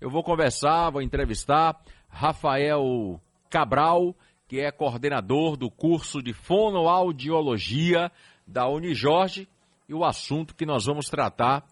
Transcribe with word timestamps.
eu 0.00 0.08
vou 0.08 0.22
conversar, 0.22 0.90
vou 0.90 1.02
entrevistar 1.02 1.78
Rafael 2.08 3.20
Cabral, 3.50 4.14
que 4.48 4.60
é 4.60 4.72
coordenador 4.72 5.56
do 5.56 5.70
curso 5.70 6.22
de 6.22 6.32
fonoaudiologia 6.32 8.10
da 8.46 8.66
Unijorge, 8.68 9.48
e 9.88 9.94
o 9.94 10.04
assunto 10.04 10.54
que 10.54 10.64
nós 10.64 10.86
vamos 10.86 11.06
tratar 11.06 11.64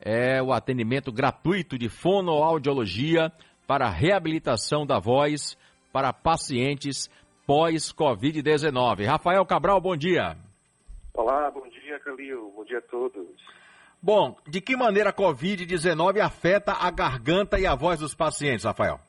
é 0.00 0.42
o 0.42 0.52
atendimento 0.52 1.12
gratuito 1.12 1.78
de 1.78 1.88
fonoaudiologia 1.88 3.32
para 3.66 3.88
reabilitação 3.88 4.84
da 4.84 4.98
voz 4.98 5.56
para 5.92 6.12
pacientes 6.12 7.08
pós-Covid-19. 7.46 9.06
Rafael 9.06 9.44
Cabral, 9.46 9.80
bom 9.80 9.96
dia. 9.96 10.36
Olá, 11.14 11.50
bom 11.50 11.66
dia, 11.68 11.98
Calil. 12.00 12.52
Bom 12.54 12.64
dia 12.64 12.78
a 12.78 12.82
todos. 12.82 13.26
Bom, 14.02 14.36
de 14.46 14.60
que 14.60 14.76
maneira 14.76 15.10
a 15.10 15.12
Covid-19 15.12 16.20
afeta 16.20 16.72
a 16.72 16.90
garganta 16.90 17.58
e 17.58 17.66
a 17.66 17.74
voz 17.74 17.98
dos 18.00 18.14
pacientes, 18.14 18.64
Rafael? 18.64 19.00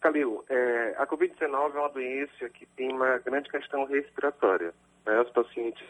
Calil, 0.00 0.44
é, 0.48 0.94
a 0.96 1.06
Covid-19 1.06 1.74
é 1.74 1.78
uma 1.78 1.88
doença 1.88 2.48
que 2.50 2.66
tem 2.66 2.92
uma 2.92 3.18
grande 3.18 3.50
questão 3.50 3.84
respiratória. 3.84 4.72
Né? 5.04 5.20
Os 5.20 5.30
pacientes 5.30 5.84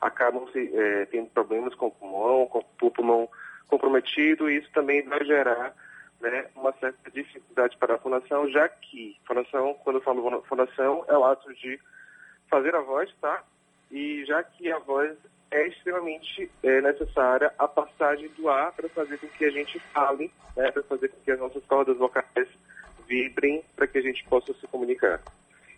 acabam 0.00 0.48
se, 0.52 0.70
é, 0.74 1.06
tendo 1.06 1.28
problemas 1.30 1.74
com 1.74 1.86
o 1.86 1.90
pulmão, 1.90 2.46
com 2.46 2.64
o 2.86 2.90
pulmão 2.90 3.28
comprometido, 3.68 4.50
e 4.50 4.58
isso 4.58 4.70
também 4.72 5.02
vai 5.06 5.24
gerar 5.24 5.74
né, 6.20 6.46
uma 6.54 6.72
certa 6.74 7.10
dificuldade 7.10 7.76
para 7.76 7.94
a 7.94 7.98
fonação, 7.98 8.48
já 8.50 8.68
que 8.68 9.16
fonação, 9.24 9.74
quando 9.82 9.96
eu 9.96 10.02
falo 10.02 10.42
fonação, 10.42 11.04
é 11.08 11.16
o 11.16 11.24
ato 11.24 11.52
de 11.54 11.80
fazer 12.48 12.74
a 12.74 12.80
voz, 12.80 13.12
tá? 13.20 13.42
E 13.90 14.24
já 14.24 14.42
que 14.42 14.70
a 14.70 14.78
voz 14.78 15.16
é 15.52 15.68
extremamente 15.68 16.50
é, 16.62 16.80
necessária 16.80 17.52
a 17.58 17.68
passagem 17.68 18.28
do 18.30 18.48
ar 18.48 18.72
para 18.72 18.88
fazer 18.88 19.18
com 19.18 19.28
que 19.28 19.44
a 19.44 19.50
gente 19.50 19.78
fale, 19.92 20.32
né, 20.56 20.70
para 20.70 20.82
fazer 20.84 21.08
com 21.08 21.20
que 21.20 21.30
as 21.30 21.38
nossas 21.38 21.62
cordas 21.66 21.96
vocais 21.98 22.48
vibrem, 23.06 23.62
para 23.76 23.86
que 23.86 23.98
a 23.98 24.02
gente 24.02 24.24
possa 24.24 24.52
se 24.54 24.66
comunicar. 24.66 25.20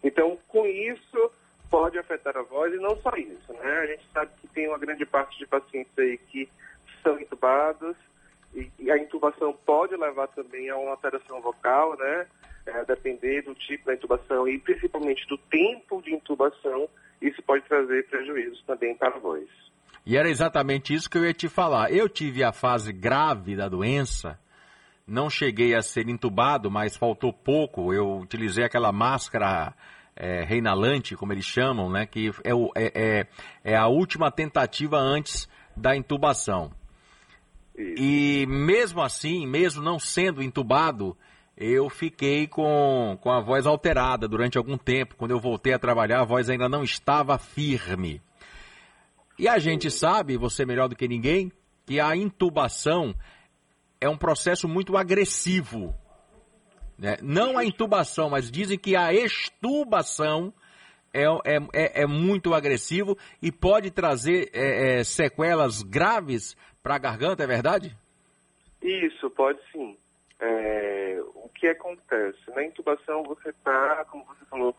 Então, 0.03 0.39
com 0.49 0.65
isso, 0.67 1.31
pode 1.69 1.99
afetar 1.99 2.37
a 2.37 2.43
voz 2.43 2.73
e 2.73 2.77
não 2.77 2.97
só 2.99 3.11
isso, 3.17 3.53
né? 3.55 3.79
A 3.79 3.87
gente 3.87 4.05
sabe 4.13 4.31
que 4.41 4.47
tem 4.49 4.69
uma 4.69 4.79
grande 4.79 5.05
parte 5.05 5.37
de 5.39 5.47
pacientes 5.47 5.99
aí 5.99 6.19
que 6.19 6.49
são 7.03 7.19
intubados 7.19 7.97
e, 8.55 8.71
e 8.79 8.91
a 8.91 8.97
intubação 8.97 9.53
pode 9.67 9.97
levar 9.97 10.29
também 10.29 10.71
a 10.71 10.77
uma 10.77 10.93
alteração 10.93 11.41
vocal, 11.41 11.97
né? 11.99 12.27
É, 12.67 12.85
depender 12.85 13.43
do 13.43 13.55
tipo 13.55 13.85
da 13.85 13.95
intubação 13.95 14.49
e 14.49 14.59
principalmente 14.59 15.27
do 15.29 15.37
tempo 15.37 16.01
de 16.01 16.15
intubação, 16.15 16.89
isso 17.21 17.43
pode 17.43 17.63
trazer 17.65 18.09
prejuízos 18.09 18.63
também 18.65 18.97
para 18.97 19.17
a 19.17 19.19
voz. 19.19 19.47
E 20.07 20.17
era 20.17 20.31
exatamente 20.31 20.95
isso 20.95 21.11
que 21.11 21.19
eu 21.19 21.25
ia 21.25 21.35
te 21.35 21.49
falar. 21.49 21.93
Eu 21.93 22.09
tive 22.09 22.43
a 22.43 22.53
fase 22.53 22.91
grave 22.91 23.55
da 23.55 23.69
doença, 23.69 24.39
não 25.07 25.29
cheguei 25.29 25.75
a 25.75 25.83
ser 25.83 26.09
entubado, 26.09 26.71
mas 26.71 26.97
faltou 26.97 27.33
pouco. 27.33 27.93
Eu 27.93 28.19
utilizei 28.19 28.65
aquela 28.65 28.93
máscara 28.93 29.75
é, 30.17 30.43
reinalante, 30.43 31.17
como 31.17 31.33
eles 31.33 31.45
chamam, 31.45 31.91
né? 31.91 32.07
Que 32.07 32.31
é, 32.43 32.55
o, 32.55 32.71
é, 32.75 32.93
é, 32.95 33.27
é 33.73 33.77
a 33.77 33.89
última 33.89 34.31
tentativa 34.31 34.97
antes 34.97 35.49
da 35.77 35.95
intubação. 35.97 36.71
Isso. 37.77 38.03
E 38.03 38.47
mesmo 38.47 39.03
assim, 39.03 39.47
mesmo 39.47 39.83
não 39.83 39.99
sendo 39.99 40.43
entubado, 40.43 41.17
eu 41.57 41.89
fiquei 41.89 42.47
com, 42.47 43.17
com 43.21 43.31
a 43.31 43.41
voz 43.41 43.67
alterada 43.67 44.27
durante 44.29 44.59
algum 44.59 44.77
tempo. 44.77 45.17
Quando 45.17 45.31
eu 45.31 45.41
voltei 45.41 45.73
a 45.73 45.79
trabalhar, 45.79 46.21
a 46.21 46.25
voz 46.25 46.49
ainda 46.49 46.69
não 46.69 46.83
estava 46.83 47.39
firme. 47.39 48.21
E 49.39 49.49
a 49.49 49.59
gente 49.59 49.91
sabe, 49.91 50.37
você 50.37 50.65
melhor 50.65 50.89
do 50.89 50.97
que 50.97 51.09
ninguém, 51.09 51.51
que 51.87 52.01
a 52.01 52.17
intubação 52.17 53.15
é 54.01 54.09
um 54.09 54.17
processo 54.17 54.69
muito 54.69 54.97
agressivo. 54.97 55.95
Né? 56.99 57.17
Não 57.23 57.59
a 57.59 57.65
intubação, 57.65 58.31
mas 58.31 58.51
dizem 58.51 58.79
que 58.79 58.95
a 58.95 59.13
extubação 59.13 60.53
é, 61.13 61.25
é, 61.25 61.59
é, 61.73 62.03
é 62.03 62.07
muito 62.07 62.55
agressivo 62.55 63.17
e 63.41 63.51
pode 63.51 63.91
trazer 63.91 64.51
é, 64.53 64.99
é 64.99 65.05
sequelas 65.05 65.83
graves 65.83 66.57
para 66.85 66.97
a 66.97 66.99
garganta, 66.99 67.43
é 67.43 67.47
verdade? 67.47 67.97
Isso, 68.83 69.31
pode 69.31 69.59
sim. 69.73 69.97
É, 70.39 71.19
o 71.35 71.49
que 71.49 71.67
acontece? 71.67 72.39
Na 72.55 72.63
intubação 72.63 73.23
você 73.23 73.49
está, 73.49 74.05
como 74.11 74.23
você 74.27 74.45
falou, 74.45 74.77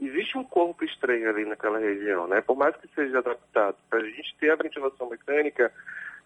existe 0.00 0.38
um 0.38 0.44
corpo 0.44 0.84
estranho 0.84 1.28
ali 1.28 1.44
naquela 1.44 1.80
região, 1.80 2.28
né? 2.28 2.40
Por 2.40 2.56
mais 2.56 2.76
que 2.76 2.86
seja 2.94 3.18
adaptado 3.18 3.76
para 3.90 3.98
a 3.98 4.04
gente 4.08 4.36
ter 4.38 4.52
a 4.52 4.56
ventilação 4.56 5.10
mecânica, 5.10 5.72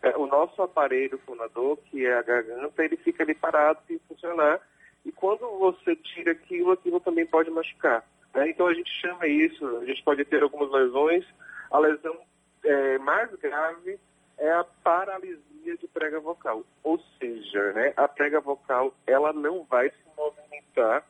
é, 0.03 0.15
o 0.19 0.27
nosso 0.27 0.61
aparelho 0.61 1.19
fonador, 1.25 1.79
que 1.87 2.05
é 2.05 2.19
a 2.19 2.23
garganta, 2.23 2.85
ele 2.85 2.99
fica 2.99 3.23
ali 3.23 3.35
parado 3.35 3.79
sem 3.87 3.99
funcionar 4.01 4.61
e 5.07 5.11
quando 5.11 5.49
você 5.59 5.97
tira 5.97 6.33
aquilo, 6.33 6.73
aquilo 6.73 7.01
também 7.01 7.25
pode 7.25 7.51
machucar. 7.51 8.05
Né? 8.35 8.51
Então 8.51 8.67
a 8.67 8.75
gente 8.75 8.91
chama 9.01 9.27
isso, 9.27 9.67
a 9.79 9.87
gente 9.87 10.03
pode 10.03 10.23
ter 10.27 10.43
algumas 10.43 10.71
lesões. 10.71 11.25
A 11.71 11.79
lesão 11.79 12.15
é, 12.63 12.99
mais 12.99 13.31
grave 13.37 13.99
é 14.39 14.51
a 14.53 14.65
paralisia 14.65 15.77
de 15.77 15.87
prega 15.89 16.21
vocal. 16.21 16.63
Ou 16.83 17.01
seja, 17.19 17.73
né, 17.73 17.93
a 17.97 18.09
prega 18.09 18.41
vocal 18.41 18.93
ela 19.07 19.33
não 19.33 19.65
vai 19.65 19.91
se 19.91 19.97
movimentar 20.17 21.05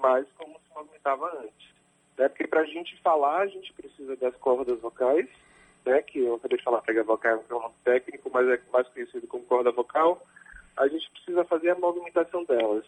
mais 0.00 0.26
como 0.36 0.58
se 0.58 0.74
movimentava 0.74 1.26
antes. 1.38 1.74
Né? 2.18 2.28
Porque 2.28 2.46
para 2.46 2.60
a 2.60 2.66
gente 2.66 3.00
falar, 3.02 3.40
a 3.40 3.46
gente 3.46 3.72
precisa 3.72 4.16
das 4.16 4.34
cordas 4.36 4.80
vocais, 4.80 5.28
né? 5.84 6.02
que 6.02 6.20
eu 6.20 6.34
acabei 6.34 6.58
de 6.58 6.64
falar, 6.64 6.82
prega 6.82 7.02
vocal 7.02 7.44
é 7.48 7.54
um 7.54 7.60
nome 7.60 7.74
técnico, 7.84 8.30
mas 8.32 8.48
é 8.48 8.60
mais 8.72 8.88
conhecido 8.88 9.26
como 9.26 9.44
corda 9.44 9.70
vocal. 9.70 10.22
A 10.76 10.88
gente 10.88 11.10
precisa 11.10 11.44
fazer 11.44 11.70
a 11.70 11.74
movimentação 11.74 12.44
delas 12.44 12.84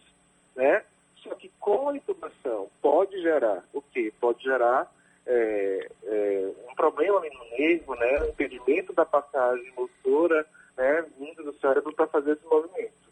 né? 0.59 0.83
Só 1.23 1.33
que 1.35 1.51
com 1.59 1.89
a 1.89 1.95
intubação 1.95 2.69
pode 2.81 3.21
gerar 3.21 3.63
o 3.73 3.81
quê? 3.81 4.13
Pode 4.19 4.43
gerar 4.43 4.91
é, 5.31 5.89
é, 6.03 6.51
um 6.69 6.75
problema 6.75 7.19
no 7.19 7.57
nervo, 7.57 7.95
né? 7.95 8.23
Um 8.23 8.29
impedimento 8.29 8.91
da 8.93 9.05
passagem 9.05 9.71
motora, 9.77 10.45
né? 10.75 11.05
Vindo 11.19 11.43
do 11.43 11.53
cérebro 11.59 11.93
para 11.93 12.07
fazer 12.07 12.33
esse 12.33 12.45
movimento. 12.45 13.09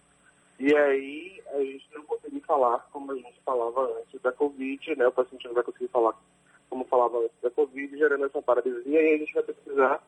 E 0.59 0.75
aí 0.75 1.43
a 1.53 1.59
gente 1.59 1.87
não 1.93 2.03
conseguir 2.03 2.41
falar 2.41 2.79
como 2.91 3.11
a 3.11 3.15
gente 3.15 3.39
falava 3.45 3.81
antes 3.99 4.19
da 4.21 4.31
Covid, 4.31 4.95
né? 4.95 5.07
O 5.07 5.11
paciente 5.11 5.45
não 5.45 5.53
vai 5.53 5.63
conseguir 5.63 5.89
falar 5.89 6.15
como 6.69 6.83
falava 6.85 7.19
antes 7.19 7.39
da 7.41 7.51
Covid, 7.51 7.95
gerando 7.97 8.25
essa 8.25 8.41
paralisia, 8.41 8.83
e 8.85 8.97
aí 8.97 9.13
a 9.13 9.17
gente 9.19 9.33
vai 9.33 9.43
precisar 9.43 10.03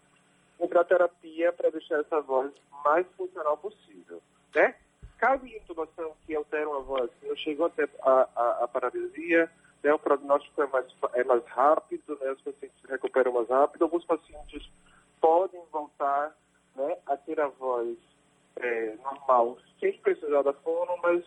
entrar 0.59 0.83
terapia 0.83 1.53
para 1.53 1.69
deixar 1.69 2.01
essa 2.01 2.19
voz 2.19 2.51
mais 2.83 3.07
funcional 3.15 3.55
possível, 3.55 4.21
né? 4.53 4.75
caso 5.19 5.45
de 5.45 5.55
intubação 5.55 6.13
que 6.25 6.33
alteram 6.33 6.75
a 6.75 6.79
voz, 6.79 7.09
não 7.21 7.35
chegou 7.35 7.67
até 7.67 7.87
a, 8.01 8.27
a, 8.35 8.63
a 8.63 8.67
paralisia, 8.67 9.51
né, 9.83 9.93
o 9.93 9.99
prognóstico 9.99 10.61
é 10.61 10.67
mais, 10.67 10.85
é 11.13 11.23
mais 11.23 11.45
rápido, 11.47 12.17
né, 12.19 12.31
os 12.31 12.41
pacientes 12.41 12.81
se 12.81 12.87
recuperam 12.87 13.33
mais 13.33 13.47
rápido. 13.47 13.83
Alguns 13.83 14.05
pacientes 14.05 14.69
podem 15.21 15.61
voltar 15.71 16.35
né, 16.75 16.97
a 17.05 17.17
ter 17.17 17.39
a 17.39 17.47
voz 17.47 17.97
é, 18.57 18.95
normal 19.03 19.57
sem 19.79 19.93
precisar 19.99 20.41
da 20.41 20.53
fono, 20.53 20.97
mas 21.01 21.23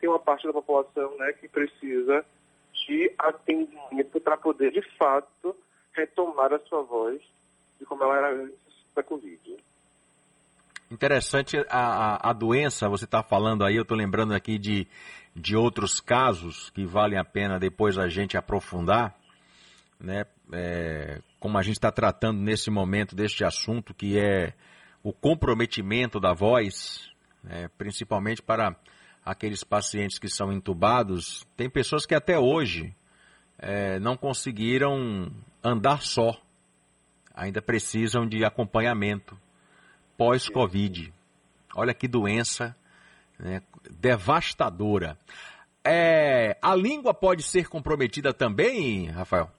tem 0.00 0.08
uma 0.08 0.18
parte 0.18 0.46
da 0.46 0.52
população 0.52 1.16
né, 1.16 1.32
que 1.32 1.48
precisa 1.48 2.24
de 2.86 3.14
atendimento 3.18 4.20
para 4.20 4.36
poder, 4.36 4.70
de 4.72 4.82
fato, 4.96 5.56
retomar 5.92 6.52
a 6.52 6.58
sua 6.60 6.82
voz 6.82 7.22
de 7.78 7.86
como 7.86 8.02
ela 8.04 8.18
era 8.18 8.34
antes 8.34 8.58
da 8.94 9.02
Covid. 9.02 9.40
Interessante 10.90 11.56
a, 11.68 11.78
a, 11.78 12.30
a 12.30 12.32
doença, 12.32 12.88
você 12.88 13.04
está 13.04 13.22
falando 13.22 13.64
aí, 13.64 13.76
eu 13.76 13.82
estou 13.82 13.96
lembrando 13.96 14.34
aqui 14.34 14.58
de, 14.58 14.86
de 15.34 15.56
outros 15.56 16.00
casos 16.00 16.70
que 16.70 16.84
valem 16.84 17.18
a 17.18 17.24
pena 17.24 17.58
depois 17.58 17.98
a 17.98 18.08
gente 18.08 18.36
aprofundar, 18.36 19.16
né? 19.98 20.26
É, 20.52 21.22
como 21.40 21.56
a 21.56 21.62
gente 21.62 21.76
está 21.76 21.90
tratando 21.90 22.38
nesse 22.40 22.70
momento 22.70 23.16
deste 23.16 23.44
assunto, 23.44 23.94
que 23.94 24.18
é 24.18 24.52
o 25.02 25.12
comprometimento 25.12 26.20
da 26.20 26.34
voz, 26.34 27.10
né? 27.42 27.68
principalmente 27.78 28.42
para 28.42 28.76
aqueles 29.24 29.64
pacientes 29.64 30.18
que 30.18 30.28
são 30.28 30.52
entubados. 30.52 31.46
Tem 31.56 31.68
pessoas 31.68 32.04
que 32.04 32.14
até 32.14 32.38
hoje 32.38 32.94
é, 33.58 33.98
não 33.98 34.16
conseguiram 34.16 35.30
andar 35.62 36.02
só, 36.02 36.38
ainda 37.34 37.62
precisam 37.62 38.26
de 38.26 38.44
acompanhamento 38.44 39.36
pós-Covid. 40.16 41.12
Olha 41.76 41.94
que 41.94 42.06
doença 42.06 42.76
né, 43.38 43.62
devastadora. 43.90 45.18
É, 45.84 46.56
a 46.62 46.74
língua 46.74 47.12
pode 47.12 47.42
ser 47.42 47.68
comprometida 47.68 48.32
também, 48.32 49.06
Rafael? 49.10 49.50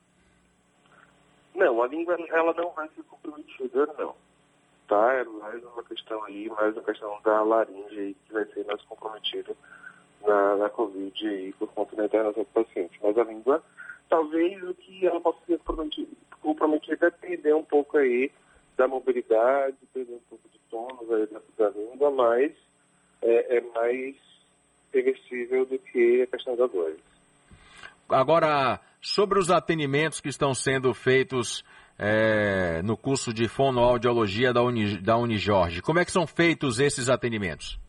Não, 1.54 1.84
a 1.84 1.88
língua 1.88 2.18
ela 2.30 2.54
não 2.54 2.72
vai 2.72 2.90
ser 2.90 3.04
comprometida, 3.04 3.86
não. 3.98 4.16
Tá? 4.88 5.14
É 5.14 5.24
mais 5.24 5.64
uma 5.64 5.84
questão 5.84 6.24
aí, 6.26 6.50
mais 6.50 6.76
uma 6.76 6.84
questão 6.84 7.20
da 7.24 7.42
laringe 7.44 8.00
aí, 8.00 8.14
que 8.14 8.34
vai 8.34 8.46
ser 8.46 8.66
mais 8.66 8.82
comprometida 8.84 9.56
na, 10.26 10.56
na 10.58 10.70
Covid 10.70 11.28
aí, 11.28 11.54
por 11.54 11.68
conta 11.70 11.96
da 11.96 12.06
internação 12.06 12.44
do 12.44 12.64
paciente. 12.64 13.00
Mas 13.02 13.18
a 13.18 13.24
língua, 13.24 13.64
talvez 14.10 14.62
o 14.64 14.74
que 14.74 15.06
ela 15.06 15.22
possa 15.22 15.40
ser 15.46 15.60
comprometida 16.42 17.08
é 17.08 17.12
perder 17.12 17.56
um 17.56 17.64
pouco 17.64 17.98
aí 17.98 18.32
da 18.78 18.88
mobilidade, 18.88 19.78
perder 19.94 20.14
um 20.14 20.20
pouco 20.30 20.50
de 20.50 20.60
tônus 20.70 21.12
aí 21.12 21.28
da, 21.28 21.42
da 21.58 21.70
língua, 21.78 22.12
mas 22.12 22.52
é, 23.22 23.58
é, 23.58 23.62
mais 23.62 24.16
que 25.92 26.22
a 26.22 26.28
questão 26.28 26.56
da 26.56 26.68
voz. 26.68 26.96
Agora, 28.08 28.80
sobre 29.02 29.40
os 29.40 29.52
atendimentos 29.52 30.22
que 30.22 30.30
estão 30.30 30.54
sendo 30.54 30.94
feitos 30.94 31.64
é, 31.98 32.82
no 32.84 32.96
curso 32.96 33.34
de 33.34 33.48
fonoaudiologia 33.48 34.54
da, 34.54 34.62
Uni, 34.62 34.98
da 35.02 35.18
Unijorge, 35.18 35.82
como 35.82 36.00
é 36.00 36.06
que 36.06 36.12
são 36.12 36.28
feitos 36.28 36.80
esses 36.80 37.10
atendimentos? 37.10 37.80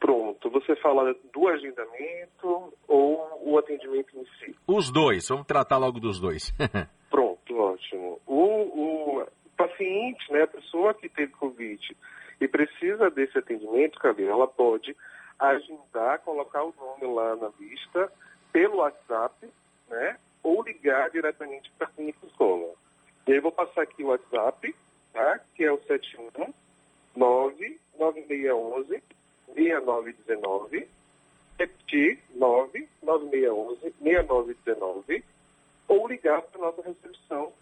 Pronto, 0.00 0.50
você 0.50 0.74
fala 0.76 1.14
do 1.32 1.48
agendamento 1.48 2.72
ou 2.86 3.40
o 3.42 3.58
atendimento 3.58 4.16
em 4.16 4.24
si? 4.38 4.56
Os 4.66 4.90
dois, 4.90 5.28
vamos 5.28 5.46
tratar 5.46 5.78
logo 5.78 6.00
dos 6.00 6.18
dois. 6.18 6.52
Pronto, 7.10 7.56
ótimo. 7.56 8.20
O, 8.26 9.20
o, 9.20 9.26
né, 10.30 10.42
a 10.42 10.46
pessoa 10.46 10.94
que 10.94 11.08
teve 11.08 11.32
Covid 11.32 11.96
e 12.40 12.48
precisa 12.48 13.10
desse 13.10 13.38
atendimento, 13.38 13.98
Camila, 13.98 14.32
ela 14.32 14.46
pode 14.48 14.96
agendar, 15.38 16.20
colocar 16.20 16.64
o 16.64 16.74
nome 16.78 17.14
lá 17.14 17.36
na 17.36 17.50
lista 17.58 18.12
pelo 18.52 18.78
WhatsApp, 18.78 19.48
né, 19.88 20.16
ou 20.42 20.62
ligar 20.62 21.10
diretamente 21.10 21.70
para 21.78 21.86
a 21.86 21.90
clínica 21.90 22.26
escola. 22.26 22.74
E 23.26 23.32
aí 23.32 23.38
eu 23.38 23.42
vou 23.42 23.52
passar 23.52 23.82
aqui 23.82 24.02
o 24.02 24.08
WhatsApp, 24.08 24.74
tá, 25.12 25.40
que 25.54 25.64
é 25.64 25.72
o 25.72 25.80
71 25.82 26.52
99611 27.16 29.02
6919, 29.54 30.88
repetir 31.58 32.22
99611 32.34 33.94
6919, 34.00 35.24
ou 35.88 36.06
ligar 36.06 36.42
para 36.42 36.60
a 36.60 36.64
nossa 36.66 36.82
recepção 36.82 37.52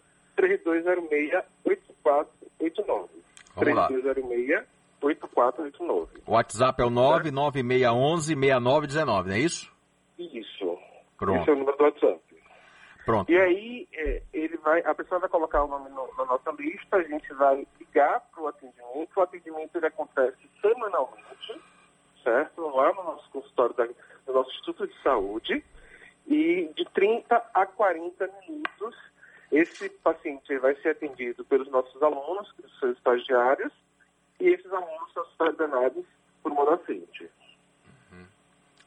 3206-8489. 3.57 4.65
3206-8489. 5.01 6.07
O 6.25 6.33
WhatsApp 6.33 6.81
é 6.81 6.85
o 6.85 6.89
99611-6919, 6.89 9.05
não 9.05 9.33
é 9.33 9.39
isso? 9.39 9.71
Isso. 10.17 10.79
Pronto. 11.17 11.41
Esse 11.41 11.49
é 11.49 11.53
o 11.53 11.57
número 11.57 11.77
do 11.77 11.83
WhatsApp. 11.83 12.19
Pronto. 13.05 13.31
E 13.31 13.37
aí, 13.37 13.87
é, 13.93 14.21
ele 14.33 14.57
vai, 14.57 14.81
a 14.81 14.93
pessoa 14.93 15.19
vai 15.19 15.29
colocar 15.29 15.63
o 15.63 15.67
nome 15.67 15.89
no, 15.89 16.09
na 16.17 16.25
nossa 16.25 16.51
lista, 16.59 16.97
a 16.97 17.03
gente 17.03 17.33
vai 17.35 17.65
ligar 17.79 18.19
para 18.19 18.43
o 18.43 18.47
atendimento. 18.47 19.09
O 19.15 19.21
atendimento 19.21 19.77
ele 19.77 19.85
acontece 19.85 20.37
semanalmente, 20.61 21.61
certo? 22.21 22.67
Lá 22.67 22.91
no 22.93 23.03
nosso 23.03 23.29
consultório, 23.31 23.73
da, 23.75 23.87
no 24.27 24.33
nosso 24.33 24.49
Instituto 24.51 24.85
de 24.87 25.01
Saúde. 25.01 25.63
E 26.27 26.69
de 26.75 26.83
30 26.93 27.41
a 27.53 27.65
40 27.65 28.29
minutos 28.45 28.93
esse 29.51 29.89
paciente 29.89 30.57
vai 30.59 30.75
ser 30.75 30.89
atendido 30.89 31.45
pelos 31.45 31.69
nossos 31.71 32.01
alunos, 32.01 32.51
pelos 32.53 32.79
seus 32.79 32.97
estagiários, 32.97 33.71
e 34.39 34.49
esses 34.49 34.71
alunos 34.71 35.11
são 35.13 35.25
supervisionados 35.25 36.05
por 36.43 36.51
uma 36.51 36.65
docente. 36.65 37.29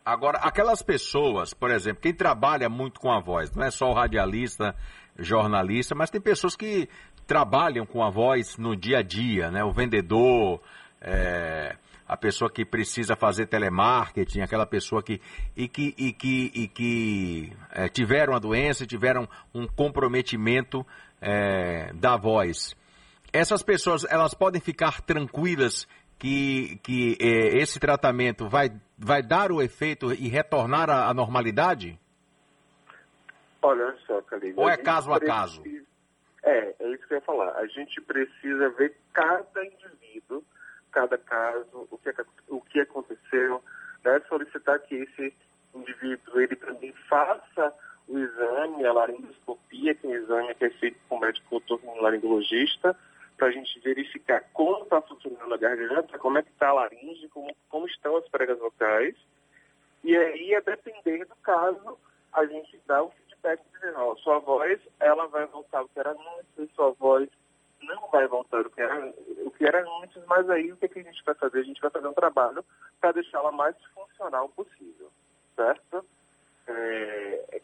Agora, 0.05 0.39
aquelas 0.39 0.83
pessoas, 0.83 1.53
por 1.53 1.71
exemplo, 1.71 2.03
quem 2.03 2.15
trabalha 2.15 2.69
muito 2.69 3.01
com 3.01 3.13
a 3.13 3.21
voz, 3.21 3.55
não 3.55 3.65
é 3.65 3.71
só 3.71 3.91
o 3.91 3.93
radialista, 3.93 4.75
jornalista, 5.19 5.95
mas 5.95 6.11
tem 6.11 6.21
pessoas 6.21 6.57
que 6.57 6.89
trabalham 7.27 7.87
com 7.87 8.03
a 8.03 8.11
voz 8.11 8.57
no 8.57 8.75
dia 8.75 8.99
a 8.99 9.03
dia, 9.03 9.51
né? 9.51 9.63
O 9.63 9.71
vendedor, 9.71 10.61
é, 11.01 11.77
a 12.11 12.17
pessoa 12.17 12.51
que 12.51 12.65
precisa 12.65 13.15
fazer 13.15 13.47
telemarketing, 13.47 14.41
aquela 14.41 14.67
pessoa 14.67 15.01
que 15.01 15.21
e 15.57 15.69
que 15.69 15.95
e 15.97 16.13
que, 16.13 16.51
e 16.53 16.67
que 16.67 17.53
é, 17.71 17.89
tiveram 17.89 18.35
a 18.35 18.41
doença, 18.41 18.85
tiveram 18.85 19.29
um 19.55 19.65
comprometimento 19.65 20.85
é, 21.21 21.93
da 21.95 22.17
voz. 22.17 22.75
Essas 23.33 23.63
pessoas 23.63 24.05
elas 24.11 24.35
podem 24.35 24.61
ficar 24.61 25.01
tranquilas 25.03 25.87
que, 26.19 26.81
que 26.83 27.17
é, 27.21 27.59
esse 27.63 27.79
tratamento 27.79 28.49
vai, 28.49 28.73
vai 28.99 29.23
dar 29.23 29.53
o 29.53 29.63
efeito 29.63 30.13
e 30.13 30.29
retornar 30.29 30.91
à, 30.91 31.09
à 31.09 31.15
normalidade? 31.15 31.97
Olha 33.63 33.95
só, 34.05 34.21
Calil. 34.23 34.55
Ou 34.57 34.69
é 34.69 34.77
caso 34.77 35.13
a 35.13 35.21
caso? 35.21 35.63
É, 36.43 36.75
é 36.77 36.93
isso 36.93 37.07
que 37.07 37.15
eu 37.15 37.19
ia 37.19 37.25
falar. 37.25 37.51
A 37.57 37.67
gente 37.69 38.01
precisa 38.01 38.69
ver 38.71 38.97
cada 39.13 39.65
indivíduo 39.65 40.00
cada 40.91 41.19
caso, 41.19 41.89
o 41.91 41.99
que, 41.99 42.15
o 42.49 42.61
que 42.61 42.81
aconteceu, 42.81 43.63
né? 44.05 44.21
solicitar 44.29 44.79
que 44.81 44.97
esse 44.97 45.35
indivíduo 45.75 46.41
ele 46.41 46.57
também 46.57 46.93
faça 47.09 47.75
o 48.09 48.19
exame, 48.19 48.85
a 48.85 48.93
laringoscopia, 48.93 49.95
que 49.95 50.07
é 50.07 50.11
um 50.11 50.15
exame 50.15 50.55
que 50.55 50.65
é 50.65 50.71
feito 50.71 50.99
com 51.09 51.17
o 51.17 51.21
médico 51.21 51.63
laringologista, 52.01 52.97
para 53.37 53.49
a 53.49 53.51
gente 53.53 53.79
verificar 53.81 54.45
como 54.53 54.83
está 54.83 55.01
funcionando 55.01 55.55
a 55.55 55.57
garganta, 55.57 56.19
como 56.19 56.39
é 56.39 56.43
que 56.43 56.51
está 56.51 56.69
a 56.69 56.75
laringe, 56.75 57.29
como, 57.29 57.55
como 57.69 57.87
estão 57.87 58.17
as 58.17 58.29
pregas 58.29 58.59
vocais. 58.59 59.15
E 60.05 60.17
aí, 60.17 60.55
a 60.55 60.61
depender 60.61 61.25
do 61.25 61.37
caso, 61.37 61.99
a 62.33 62.45
gente 62.45 62.79
dá 62.87 63.03
o 63.03 63.11
feedback 63.11 63.63
dizendo, 63.73 64.17
sua 64.19 64.39
voz, 64.41 64.79
ela 64.99 65.27
vai 65.29 65.47
voltar 65.47 65.83
o 65.83 65.89
que 65.89 65.99
era 65.99 66.11
antes, 66.11 66.75
sua 66.75 66.91
voz 66.93 67.29
não 67.83 68.09
vai 68.11 68.27
voltar 68.27 68.61
o 68.61 68.71
que 68.71 68.81
era, 68.81 69.15
o 69.45 69.51
que 69.51 69.65
era 69.65 69.85
antes, 70.03 70.23
mas 70.27 70.49
aí 70.51 70.73
o 70.73 70.77
que, 70.77 70.89
que 70.89 71.01
a 71.01 71.03
gente 71.03 71.23
vai 71.25 71.35
fazer? 71.35 71.61
A 71.61 71.65
gente 71.65 71.81
vai 71.81 71.91
fazer 71.91 72.09
um 72.09 72.15
trabalho 72.15 72.65
para 73.01 73.13
deixá-la 73.13 73.53
mais 73.53 73.77
funcional 73.95 74.49
possível, 74.51 75.11
certo? 75.57 76.05
É, 76.67 77.61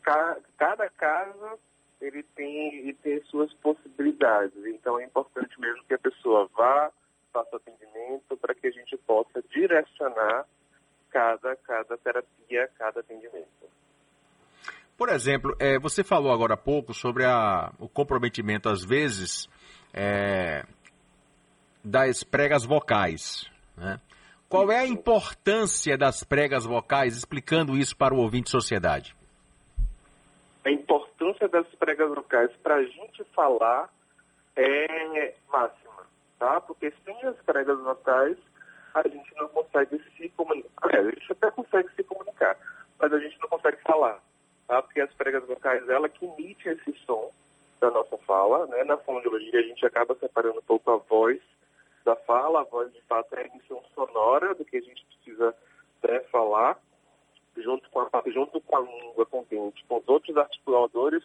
cada 0.56 0.88
caso 0.90 1.58
ele 2.00 2.22
tem, 2.22 2.74
ele 2.76 2.94
tem 2.94 3.22
suas 3.24 3.52
possibilidades, 3.54 4.64
então 4.66 4.98
é 4.98 5.04
importante 5.04 5.58
mesmo 5.60 5.84
que 5.84 5.94
a 5.94 5.98
pessoa 5.98 6.48
vá, 6.56 6.90
faça 7.32 7.56
atendimento 7.56 8.36
para 8.36 8.54
que 8.54 8.66
a 8.66 8.70
gente 8.70 8.96
possa 8.98 9.42
direcionar 9.50 10.46
cada, 11.10 11.56
cada 11.56 11.96
terapia, 11.98 12.68
cada 12.78 13.00
atendimento. 13.00 13.46
Por 14.96 15.10
exemplo, 15.10 15.54
é, 15.58 15.78
você 15.78 16.02
falou 16.02 16.32
agora 16.32 16.54
há 16.54 16.56
pouco 16.56 16.94
sobre 16.94 17.24
a, 17.24 17.70
o 17.78 17.88
comprometimento, 17.88 18.68
às 18.68 18.82
vezes, 18.82 19.46
é, 19.96 20.62
das 21.82 22.22
pregas 22.22 22.64
vocais. 22.64 23.50
Né? 23.76 23.98
Qual 24.48 24.70
é 24.70 24.78
a 24.78 24.86
importância 24.86 25.96
das 25.96 26.22
pregas 26.22 26.64
vocais, 26.64 27.16
explicando 27.16 27.76
isso 27.76 27.96
para 27.96 28.14
o 28.14 28.18
ouvinte 28.18 28.44
de 28.44 28.50
sociedade? 28.50 29.16
A 30.64 30.70
importância 30.70 31.48
das 31.48 31.66
pregas 31.76 32.08
vocais 32.14 32.50
para 32.62 32.76
a 32.76 32.84
gente 32.84 33.24
falar 33.34 33.88
é 34.54 35.34
máxima, 35.50 36.06
tá? 36.38 36.60
Porque 36.60 36.92
sem 37.04 37.22
as 37.24 37.36
pregas 37.38 37.78
vocais 37.80 38.36
a 38.94 39.06
gente 39.06 39.34
não 39.36 39.48
consegue 39.48 40.00
se 40.16 40.28
comunicar. 40.30 40.94
É, 40.94 40.98
a 40.98 41.10
gente 41.10 41.32
até 41.32 41.50
consegue 41.50 41.88
se 41.94 42.02
comunicar, 42.04 42.56
mas 42.98 43.12
a 43.12 43.18
gente 43.18 43.38
não 43.40 43.48
consegue 43.48 43.76
falar, 43.82 44.20
tá? 44.66 44.82
Porque 44.82 45.00
as 45.00 45.12
pregas 45.14 45.46
vocais, 45.46 45.88
ela 45.88 46.08
que 46.08 46.24
emite 46.24 46.68
esse 46.68 46.92
som, 47.04 47.30
fala. 48.36 48.66
Né? 48.66 48.84
Na 48.84 48.98
fonoaudiologia 48.98 49.60
a 49.60 49.62
gente 49.62 49.84
acaba 49.86 50.14
separando 50.16 50.58
um 50.58 50.62
pouco 50.62 50.90
a 50.90 50.96
voz 50.96 51.40
da 52.04 52.14
fala, 52.14 52.60
a 52.60 52.64
voz 52.64 52.92
de 52.92 53.00
fato 53.02 53.34
é 53.34 53.42
a 53.42 53.46
emissão 53.46 53.82
sonora 53.94 54.54
do 54.54 54.64
que 54.64 54.76
a 54.76 54.80
gente 54.80 55.04
precisa 55.06 55.54
né, 56.04 56.20
falar, 56.30 56.78
junto 57.56 57.88
com, 57.90 58.00
a, 58.00 58.08
junto 58.26 58.60
com 58.60 58.76
a 58.76 58.80
língua 58.80 59.26
contente, 59.26 59.84
com 59.88 59.98
os 59.98 60.08
outros 60.08 60.36
articuladores, 60.36 61.24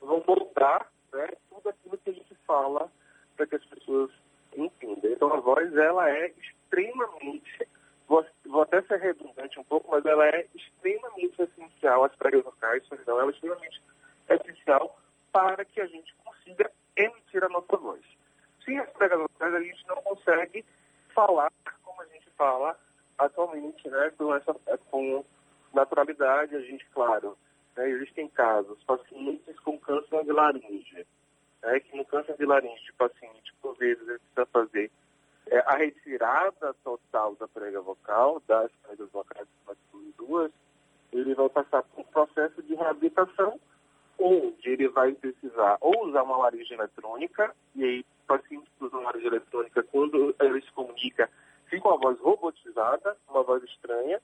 vão 0.00 0.24
moldar 0.26 0.90
né, 1.12 1.28
tudo 1.48 1.68
aquilo 1.68 1.98
que 1.98 2.10
a 2.10 2.12
gente 2.12 2.34
fala 2.46 2.90
para 3.36 3.46
que 3.46 3.54
as 3.54 3.64
pessoas 3.66 4.10
entendam. 4.56 5.12
Então 5.12 5.32
a 5.32 5.38
voz 5.38 5.72
ela 5.76 6.10
é 6.10 6.32
extremamente, 6.42 7.68
vou, 8.08 8.26
vou 8.46 8.62
até 8.62 8.82
ser 8.82 8.98
redundante 8.98 9.60
um 9.60 9.64
pouco, 9.64 9.92
mas 9.92 10.04
ela 10.04 10.26
é 10.26 10.46
extremamente 10.54 11.40
essencial, 11.40 12.02
as 12.02 12.16
pregas 12.16 12.42
vocais, 12.42 12.84
perdão, 12.88 13.20
ela 13.20 13.30
é 13.30 13.34
extremamente 13.34 13.80
para 15.36 15.66
que 15.66 15.82
a 15.82 15.86
gente 15.86 16.14
consiga 16.24 16.72
emitir 16.96 17.44
a 17.44 17.48
nossa 17.50 17.76
voz. 17.76 18.00
Sem 18.64 18.78
as 18.78 18.88
pregas 18.92 19.18
vocais, 19.18 19.54
a 19.54 19.60
gente 19.60 19.86
não 19.86 19.96
consegue 19.96 20.64
falar 21.14 21.52
como 21.84 22.00
a 22.00 22.06
gente 22.06 22.30
fala 22.38 22.74
atualmente, 23.18 23.86
né, 23.86 24.10
com, 24.16 24.34
essa, 24.34 24.54
com 24.90 25.22
naturalidade. 25.74 26.56
A 26.56 26.60
gente, 26.60 26.86
claro, 26.86 27.36
né, 27.76 27.86
existem 27.90 28.28
casos, 28.28 28.82
pacientes 28.84 29.60
com 29.60 29.78
câncer 29.78 30.24
de 30.24 30.32
laringe, 30.32 31.06
né, 31.62 31.80
que 31.80 31.94
no 31.94 32.06
câncer 32.06 32.34
de 32.38 32.46
laringe, 32.46 32.90
o 32.92 32.94
paciente, 32.94 33.52
por 33.60 33.76
vezes, 33.76 34.08
ele 34.08 34.18
precisa 34.18 34.46
fazer 34.46 34.90
é, 35.48 35.58
a 35.66 35.76
retirada 35.76 36.72
total 36.82 37.34
da 37.34 37.46
prega 37.46 37.82
vocal, 37.82 38.42
das 38.48 38.72
pregas 38.82 39.10
vocais, 39.10 39.46
duas, 40.16 40.50
ele 41.12 41.34
vai 41.34 41.50
passar 41.50 41.82
por 41.82 42.00
um 42.00 42.04
processo 42.04 42.62
de 42.62 42.74
reabilitação 42.74 43.60
onde 44.26 44.68
ele 44.68 44.88
vai 44.88 45.12
precisar 45.12 45.78
ou 45.80 46.06
usar 46.06 46.22
uma 46.22 46.36
laringe 46.36 46.72
eletrônica, 46.72 47.54
e 47.74 47.84
aí 47.84 48.06
pacientes 48.26 48.68
que 48.76 48.84
usam 48.84 49.02
laringe 49.02 49.26
eletrônica, 49.26 49.82
quando 49.84 50.34
ele 50.40 50.60
se 50.62 50.72
comunica, 50.72 51.30
fica 51.66 51.82
com 51.82 51.94
a 51.94 51.96
voz 51.96 52.18
robotizada, 52.20 53.16
uma 53.28 53.42
voz 53.42 53.62
estranha, 53.64 54.20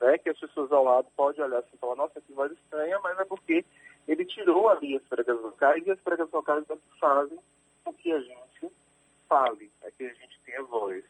né, 0.00 0.18
que 0.18 0.30
as 0.30 0.38
pessoas 0.38 0.72
ao 0.72 0.84
lado 0.84 1.06
podem 1.16 1.44
olhar 1.44 1.58
assim 1.58 1.74
e 1.74 1.78
falar, 1.78 1.96
nossa, 1.96 2.20
que 2.20 2.32
voz 2.32 2.50
estranha, 2.52 2.98
mas 3.00 3.18
é 3.18 3.24
porque 3.24 3.64
ele 4.08 4.24
tirou 4.24 4.68
ali 4.68 4.96
as 4.96 5.02
pregas 5.04 5.40
vocais, 5.40 5.86
e 5.86 5.90
as 5.90 6.00
pregas 6.00 6.28
vocais 6.30 6.64
fazem 6.98 7.38
o 7.84 7.92
que 7.92 8.12
a 8.12 8.20
gente 8.20 8.72
fale, 9.28 9.70
é 9.82 9.90
que 9.90 10.04
a 10.04 10.14
gente 10.14 10.40
tenha 10.44 10.62
voz. 10.64 11.04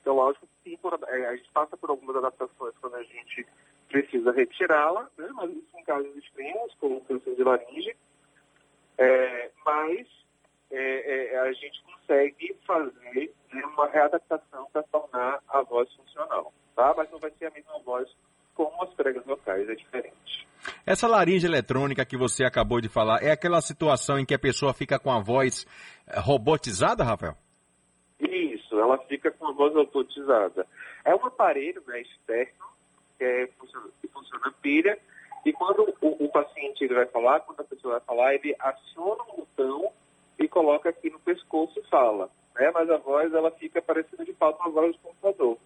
Então, 0.00 0.14
lógico 0.14 0.46
que 0.62 0.78
é, 1.08 1.26
a 1.26 1.36
gente 1.36 1.50
passa 1.50 1.76
por 1.76 1.90
algumas 1.90 2.16
adaptações 2.16 2.74
quando 2.80 2.94
a 2.94 3.02
gente 3.02 3.46
precisa 3.88 4.32
retirá-la, 4.32 5.08
né? 5.16 5.28
mas 5.32 5.50
isso 5.50 5.75
casos 5.86 6.14
extremos, 6.16 6.74
como 6.80 7.00
câncer 7.02 7.34
de 7.34 7.42
laringe, 7.42 7.96
é, 8.98 9.50
mas 9.64 10.06
é, 10.70 11.34
é, 11.34 11.38
a 11.38 11.52
gente 11.52 11.82
consegue 11.84 12.56
fazer 12.66 13.32
né, 13.52 13.64
uma 13.64 13.88
readaptação 13.88 14.68
para 14.72 14.82
tornar 14.84 15.40
a 15.48 15.62
voz 15.62 15.92
funcional, 15.94 16.52
tá? 16.74 16.92
Mas 16.96 17.10
não 17.10 17.18
vai 17.18 17.30
ser 17.38 17.46
a 17.46 17.50
mesma 17.50 17.78
voz 17.80 18.08
como 18.54 18.82
as 18.82 18.92
pregas 18.94 19.24
vocais, 19.24 19.68
é 19.68 19.74
diferente. 19.74 20.48
Essa 20.84 21.06
laringe 21.06 21.46
eletrônica 21.46 22.04
que 22.04 22.16
você 22.16 22.44
acabou 22.44 22.80
de 22.80 22.88
falar, 22.88 23.22
é 23.22 23.30
aquela 23.30 23.60
situação 23.60 24.18
em 24.18 24.24
que 24.24 24.34
a 24.34 24.38
pessoa 24.38 24.72
fica 24.72 24.98
com 24.98 25.12
a 25.12 25.20
voz 25.20 25.66
eh, 26.06 26.18
robotizada, 26.18 27.04
Rafael? 27.04 27.36
Isso, 28.18 28.78
ela 28.80 28.98
fica 29.06 29.30
com 29.30 29.46
a 29.46 29.52
voz 29.52 29.74
robotizada. 29.74 30.66
É 31.04 31.14
um 31.14 31.26
aparelho 31.26 31.82
né, 31.86 32.00
externo 32.00 32.64
é, 33.20 33.46
que 34.00 34.08
funciona 34.08 34.52
pilha, 34.62 34.98
e 35.46 35.52
quando 35.52 35.94
o, 36.00 36.24
o, 36.24 36.28
paciente 36.28 36.82
ele 36.82 36.94
vai 36.94 37.06
falar, 37.06 37.38
quando 37.40 37.60
a 37.60 37.64
pessoa 37.64 37.94
vai 37.94 38.00
falar, 38.00 38.34
ele 38.34 38.56
aciona 38.58 39.22
um 39.22 39.36
botão 39.36 39.92
e 40.38 40.48
coloca 40.48 40.88
aqui 40.88 41.08
no 41.08 41.20
pescoço 41.20 41.78
e 41.78 41.88
fala. 41.88 42.28
Né? 42.56 42.68
Mas 42.74 42.90
a 42.90 42.96
voz 42.96 43.32
ela 43.32 43.52
fica 43.52 43.80
parecida 43.80 44.24
de 44.24 44.32
fato 44.32 44.58
uma 44.60 44.70
voz 44.70 44.92
do 44.96 44.98
computador. 44.98 45.56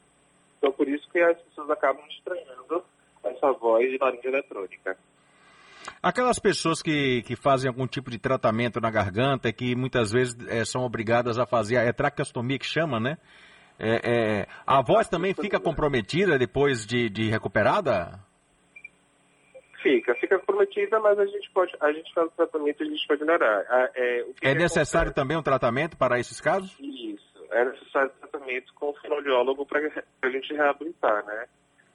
Então 0.59 0.71
por 0.71 0.87
isso 0.87 1.09
que 1.11 1.19
as 1.19 1.41
pessoas 1.41 1.71
acabam 1.71 2.05
estranhando 2.11 2.85
essa 3.25 3.53
voz 3.53 3.91
de 3.91 3.97
laringe 3.97 4.29
eletrônica. 4.29 4.99
Aquelas 6.03 6.39
pessoas 6.39 6.83
que, 6.83 7.23
que 7.23 7.35
fazem 7.35 7.69
algum 7.69 7.87
tipo 7.87 8.11
de 8.11 8.19
tratamento 8.19 8.83
na 8.83 8.91
garganta, 8.91 9.51
que 9.51 9.75
muitas 9.75 10.13
vezes 10.13 10.37
é, 10.47 10.63
são 10.67 10.83
obrigadas 10.83 11.39
a 11.39 11.47
fazer 11.47 11.79
a 11.79 11.83
é 11.85 11.93
traqueostomia 11.93 12.59
que 12.59 12.67
chama, 12.67 13.01
né? 13.01 13.17
É, 13.79 14.01
é, 14.43 14.47
a 14.67 14.83
voz 14.83 15.09
também 15.09 15.33
fica 15.33 15.59
comprometida 15.59 16.39
depois 16.39 16.85
de, 16.85 17.09
de 17.09 17.31
recuperada? 17.31 18.21
Fica, 19.83 20.15
fica 20.17 20.39
comprometida, 20.39 21.01
mas 21.01 21.19
a 21.19 21.25
gente 21.25 21.51
pode, 21.53 21.75
a 21.81 21.91
gente 21.93 22.13
faz 22.13 22.27
o 22.29 22.37
tratamento 22.37 22.83
e 22.83 22.87
a 22.87 22.91
gente 22.91 23.07
pode 23.07 23.25
melhorar. 23.25 23.91
É, 23.95 24.25
é 24.43 24.55
necessário 24.55 25.09
acontece? 25.09 25.15
também 25.15 25.37
um 25.37 25.43
tratamento 25.43 25.97
para 25.97 26.19
esses 26.19 26.39
casos? 26.41 26.79
Isso, 26.79 27.47
é 27.51 27.65
necessário 27.65 28.11
tratamento 28.21 28.75
com 28.75 28.91
o 28.91 28.95
fonoaudiólogo 28.95 29.65
para 29.65 29.81
a 30.23 30.31
gente 30.31 30.53
reabilitar, 30.53 31.25
né? 31.25 31.47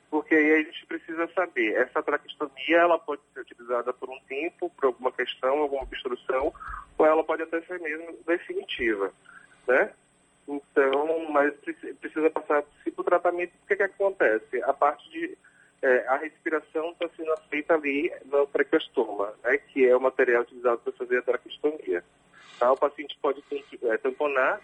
Porque 0.10 0.34
aí 0.34 0.52
a 0.54 0.64
gente 0.64 0.86
precisa 0.88 1.28
saber, 1.36 1.76
essa 1.76 2.02
traqueostomia 2.02 2.78
ela 2.78 2.98
pode 2.98 3.22
ser 3.34 3.42
utilizada 3.42 3.94
por 3.94 4.10
um 4.10 4.20
tempo, 4.28 4.70
por 4.72 4.86
alguma 4.86 5.12
questão, 5.12 5.60
alguma 5.60 5.84
obstrução, 5.84 6.54
ou 6.98 7.06
ela 7.06 7.24
pode 7.24 7.44
até 7.44 7.62
ser 7.62 7.80
mesmo 7.80 8.18
definitiva, 8.26 9.12
né? 9.68 9.92
Então, 10.48 11.30
mas 11.32 11.54
precisa 12.00 12.30
passar 12.30 12.64
por 12.96 13.04
tratamento, 13.04 13.52
o 13.64 13.68
que, 13.68 13.76
que 13.76 13.84
acontece? 13.84 14.64
A 14.64 14.74
parte 14.74 15.08
de 15.12 15.38
é, 15.82 16.08
a 16.08 16.18
respiração 16.18 16.92
está 16.92 17.10
sendo 17.16 17.36
feita 17.50 17.74
ali 17.74 18.12
no 18.26 18.48
traqueostoma, 18.48 19.34
né, 19.44 19.58
que 19.58 19.88
é 19.88 19.96
o 19.96 20.02
material 20.02 20.44
utilizado 20.44 20.80
para 20.80 20.94
fazer 20.94 21.20
a 21.20 21.22
traqueostomia. 21.22 22.04
Tá? 22.60 22.72
O 22.72 22.78
paciente 22.78 23.18
pode 23.22 23.44
é, 23.84 23.98
tamponar, 23.98 24.62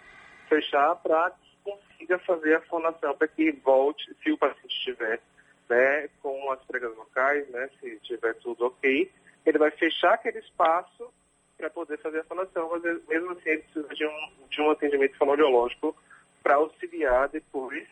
fechar 0.48 0.96
para 0.96 1.34
consiga 1.64 2.18
fazer 2.20 2.56
a 2.56 2.62
fonação, 2.62 3.16
para 3.16 3.28
que 3.28 3.52
volte, 3.52 4.16
se 4.24 4.32
o 4.32 4.38
paciente 4.38 4.76
estiver 4.76 5.20
né, 5.70 6.10
com 6.22 6.52
as 6.52 6.60
pregas 6.66 6.96
vocais, 6.96 7.48
né, 7.50 7.70
se 7.80 8.00
tiver 8.00 8.34
tudo 8.36 8.66
ok, 8.66 9.12
ele 9.46 9.58
vai 9.58 9.72
fechar 9.72 10.16
aquele 10.16 10.40
espaço 10.40 11.12
para 11.58 11.70
poder 11.70 11.98
fazer 12.00 12.20
a 12.20 12.24
fonação, 12.24 12.70
mas 12.72 12.82
mesmo 13.08 13.32
assim 13.32 13.50
ele 13.50 13.62
precisa 13.62 13.88
de 13.94 14.06
um, 14.06 14.48
de 14.50 14.62
um 14.62 14.72
atendimento 14.72 15.18
fonoaudiológico 15.18 15.96
para 16.42 16.56
auxiliar 16.56 17.30
depois 17.30 17.88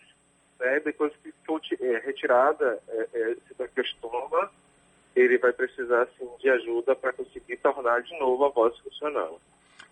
né, 0.60 0.80
depois 0.82 1.13
que 1.24 1.34
for 1.46 1.62
é, 1.80 1.98
retirada 2.00 2.80
é, 2.89 3.08
é, 3.13 3.32
esse 3.32 3.54
traqueostoma, 3.56 4.51
ele 5.16 5.38
vai 5.38 5.51
precisar 5.54 6.04
assim, 6.04 6.30
de 6.39 6.50
ajuda 6.50 6.96
para 6.96 7.13
conseguir 7.13 7.58
tornar 7.58 8.01
de 8.01 8.18
novo 8.20 8.46
a 8.46 8.50
voz 8.50 8.78
funcional. 8.80 9.39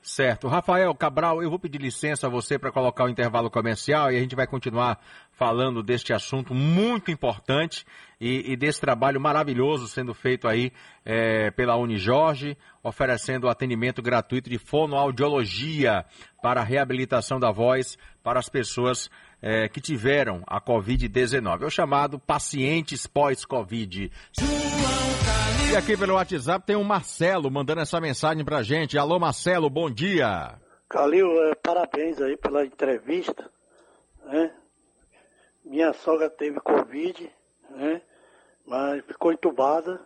Certo. 0.02 0.48
Rafael 0.48 0.94
Cabral, 0.96 1.42
eu 1.44 1.50
vou 1.50 1.60
pedir 1.60 1.80
licença 1.80 2.28
a 2.28 2.30
você 2.30 2.58
para 2.58 2.72
colocar 2.72 3.04
o 3.04 3.10
intervalo 3.10 3.50
comercial 3.50 4.12
e 4.12 4.16
a 4.16 4.20
gente 4.20 4.36
vai 4.36 4.48
continuar 4.48 5.00
falando 5.32 5.84
deste 5.84 6.14
assunto 6.14 6.54
muito 6.54 7.12
importante 7.12 7.86
e, 8.20 8.54
e 8.54 8.56
desse 8.56 8.80
trabalho 8.80 9.20
maravilhoso 9.20 9.88
sendo 9.88 10.14
feito 10.14 10.48
aí 10.48 10.72
é, 11.04 11.52
pela 11.52 11.76
Unijorge, 11.76 12.58
oferecendo 12.82 13.50
atendimento 13.50 14.02
gratuito 14.02 14.50
de 14.50 14.58
fonoaudiologia 14.58 16.06
para 16.42 16.62
a 16.62 16.64
reabilitação 16.64 17.40
da 17.40 17.52
voz 17.52 17.98
para 18.24 18.40
as 18.40 18.48
pessoas 18.48 19.10
é, 19.42 19.68
que 19.68 19.80
tiveram 19.80 20.44
a 20.48 20.60
Covid-19. 20.60 21.64
É 21.64 21.66
o 21.66 21.70
chamado 21.70 22.20
pacientes 22.20 23.06
pós-Covid. 23.08 24.12
E 25.72 25.76
aqui 25.76 25.98
pelo 25.98 26.16
WhatsApp 26.16 26.66
tem 26.66 26.76
o 26.76 26.84
Marcelo 26.84 27.52
mandando 27.52 27.82
essa 27.82 28.00
mensagem 28.00 28.44
pra 28.44 28.64
gente. 28.64 28.98
Alô, 28.98 29.20
Marcelo, 29.20 29.70
bom 29.70 29.90
dia. 29.90 30.60
Calil, 30.90 31.28
é, 31.44 31.56
parabéns 31.56 32.22
aí 32.22 32.38
pela 32.38 32.66
entrevista. 32.66 33.50
Né? 34.24 34.54
Minha 35.66 35.92
sogra 35.94 36.30
teve 36.30 36.60
Covid, 36.62 37.30
né? 37.72 38.02
mas 38.66 39.04
ficou 39.06 39.34
entubada 39.34 40.02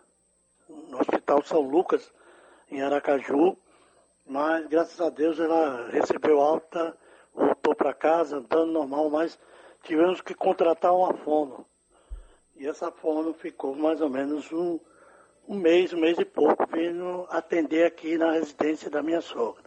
no 0.68 0.98
Hospital 1.00 1.42
São 1.44 1.60
Lucas, 1.60 2.12
em 2.70 2.82
Aracaju. 2.82 3.56
Mas 4.26 4.66
graças 4.66 5.00
a 5.00 5.10
Deus 5.10 5.38
ela 5.38 5.88
recebeu 5.90 6.40
alta 6.40 6.96
voltou 7.34 7.74
para 7.74 7.92
casa 7.92 8.36
andando 8.36 8.72
normal, 8.72 9.10
mas 9.10 9.38
tivemos 9.82 10.20
que 10.20 10.34
contratar 10.34 10.94
uma 10.94 11.14
fono. 11.14 11.66
E 12.56 12.66
essa 12.66 12.90
fono 12.90 13.32
ficou 13.32 13.74
mais 13.74 14.00
ou 14.00 14.08
menos 14.08 14.52
um, 14.52 14.78
um 15.48 15.56
mês, 15.56 15.92
um 15.92 16.00
mês 16.00 16.18
e 16.18 16.24
pouco, 16.24 16.66
vindo 16.66 17.26
atender 17.30 17.84
aqui 17.84 18.16
na 18.16 18.32
residência 18.32 18.90
da 18.90 19.02
minha 19.02 19.20
sogra. 19.20 19.64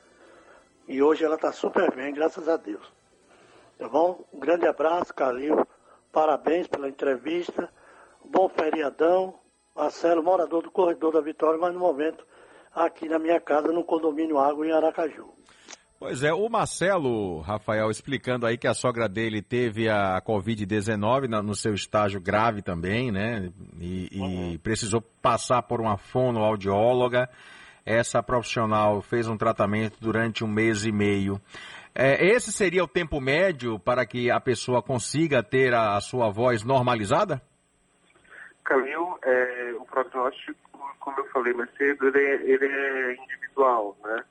E 0.88 1.02
hoje 1.02 1.26
ela 1.26 1.36
está 1.36 1.52
super 1.52 1.94
bem, 1.96 2.14
graças 2.14 2.48
a 2.48 2.58
Deus. 2.58 2.94
Tá 3.78 3.90
bom? 3.90 4.24
Um 4.32 4.40
grande 4.40 4.68
abraço, 4.68 5.14
Calil. 5.14 5.68
Parabéns 6.12 6.68
pela 6.68 6.88
entrevista. 6.88 7.70
Bom 8.24 8.48
feriadão. 8.48 9.38
Marcelo, 9.76 10.24
morador 10.24 10.64
do 10.64 10.72
Corredor 10.72 11.12
da 11.12 11.20
Vitória, 11.20 11.60
mas 11.60 11.74
no 11.74 11.80
momento 11.82 12.26
aqui 12.74 13.10
na 13.10 13.20
minha 13.20 13.42
casa, 13.42 13.74
no 13.74 13.84
condomínio 13.84 14.38
Água, 14.38 14.66
em 14.66 14.72
Aracaju. 14.72 15.34
Pois 15.98 16.24
é, 16.24 16.34
o 16.34 16.50
Marcelo, 16.50 17.40
Rafael, 17.40 17.90
explicando 17.90 18.46
aí 18.46 18.58
que 18.58 18.68
a 18.68 18.74
sogra 18.74 19.08
dele 19.08 19.42
teve 19.42 19.90
a 19.90 20.22
Covid-19 20.22 21.28
no 21.42 21.56
seu 21.56 21.74
estágio 21.74 22.20
grave 22.20 22.62
também, 22.62 23.12
né? 23.12 23.50
E, 23.80 24.10
uhum. 24.14 24.52
e, 24.52 24.58
precisou 24.58 25.02
passar 25.02 25.64
por 25.64 25.80
uma 25.80 25.98
fonoaudióloga. 25.98 27.30
Essa 27.86 28.22
profissional 28.22 29.02
fez 29.02 29.28
um 29.28 29.38
tratamento 29.38 29.98
durante 30.02 30.44
um 30.44 30.48
mês 30.48 30.86
e 30.86 30.92
meio. 30.92 31.40
É, 31.94 32.26
esse 32.26 32.52
seria 32.52 32.84
o 32.84 32.88
tempo 32.90 33.22
médio 33.22 33.80
para 33.80 34.06
que 34.06 34.30
a 34.30 34.40
pessoa 34.40 34.84
consiga 34.84 35.42
ter 35.42 35.74
a, 35.74 35.96
a 35.96 36.02
sua 36.02 36.30
voz 36.30 36.62
normalizada? 36.62 37.42
Calil, 38.66 39.18
é, 39.24 39.74
o 39.80 39.86
prognóstico, 39.86 40.60
como 41.00 41.20
eu 41.20 41.26
falei 41.30 41.54
mais 41.54 41.72
cedo, 41.78 42.08
ele 42.08 42.20
é, 42.20 42.34
ele 42.52 42.66
é 42.66 43.16
individual, 43.16 43.98
né? 44.04 44.26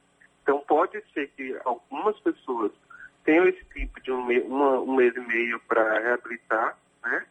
Então, 0.44 0.60
pode 0.68 1.02
ser 1.14 1.28
que 1.28 1.58
algumas 1.64 2.20
pessoas 2.20 2.70
tenham 3.24 3.48
esse 3.48 3.64
tipo 3.72 3.98
de 4.02 4.12
um, 4.12 4.28
uma, 4.46 4.80
um 4.80 4.94
mês 4.94 5.16
e 5.16 5.20
meio 5.20 5.58
para 5.60 6.00
reabilitar 6.00 6.76
né, 7.02 7.24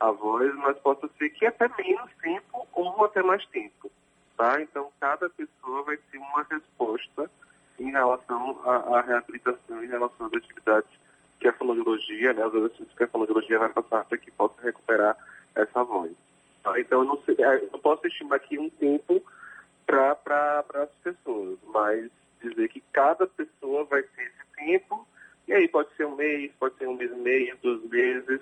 a 0.00 0.10
voz, 0.10 0.54
mas 0.54 0.78
pode 0.78 1.02
ser 1.18 1.28
que 1.28 1.44
até 1.44 1.68
menos 1.76 2.10
tempo 2.22 2.66
ou 2.72 3.04
até 3.04 3.22
mais 3.22 3.44
tempo. 3.48 3.92
Tá? 4.34 4.62
Então, 4.62 4.90
cada 4.98 5.28
pessoa 5.28 5.82
vai 5.82 5.98
ter 6.10 6.16
uma 6.16 6.42
resposta 6.50 7.30
em 7.78 7.90
relação 7.90 8.58
à, 8.64 8.76
à 8.96 9.00
reabilitação, 9.02 9.84
em 9.84 9.88
relação 9.88 10.26
às 10.26 10.32
atividades 10.32 10.90
que 11.38 11.46
a 11.46 11.52
fonoaudiologia, 11.52 12.32
né, 12.32 12.42
as 12.44 12.54
exercícios 12.54 12.94
que 12.96 13.04
a 13.04 13.08
fonoaudiologia 13.08 13.58
vai 13.58 13.68
passar 13.68 14.06
para 14.06 14.16
que 14.16 14.30
possa 14.30 14.54
recuperar 14.62 15.18
essa 15.54 15.84
voz. 15.84 16.12
Tá? 16.62 16.80
Então, 16.80 17.00
eu 17.00 17.04
não, 17.04 17.22
sei, 17.24 17.36
eu 17.38 17.78
posso 17.80 18.06
estimar 18.06 18.36
aqui 18.36 18.58
um 18.58 18.70
tempo 18.70 19.22
para 19.86 20.64
as 20.74 20.90
pessoas, 21.02 21.58
mas 21.66 22.10
dizer 22.48 22.68
que 22.68 22.82
cada 22.92 23.26
pessoa 23.26 23.84
vai 23.84 24.02
ter 24.02 24.22
esse 24.22 24.56
tempo, 24.56 25.06
e 25.46 25.52
aí 25.52 25.68
pode 25.68 25.94
ser 25.96 26.06
um 26.06 26.16
mês, 26.16 26.52
pode 26.58 26.76
ser 26.76 26.88
um 26.88 26.94
mês 26.94 27.10
e 27.10 27.16
meio, 27.16 27.58
dois 27.62 27.82
meses, 27.90 28.40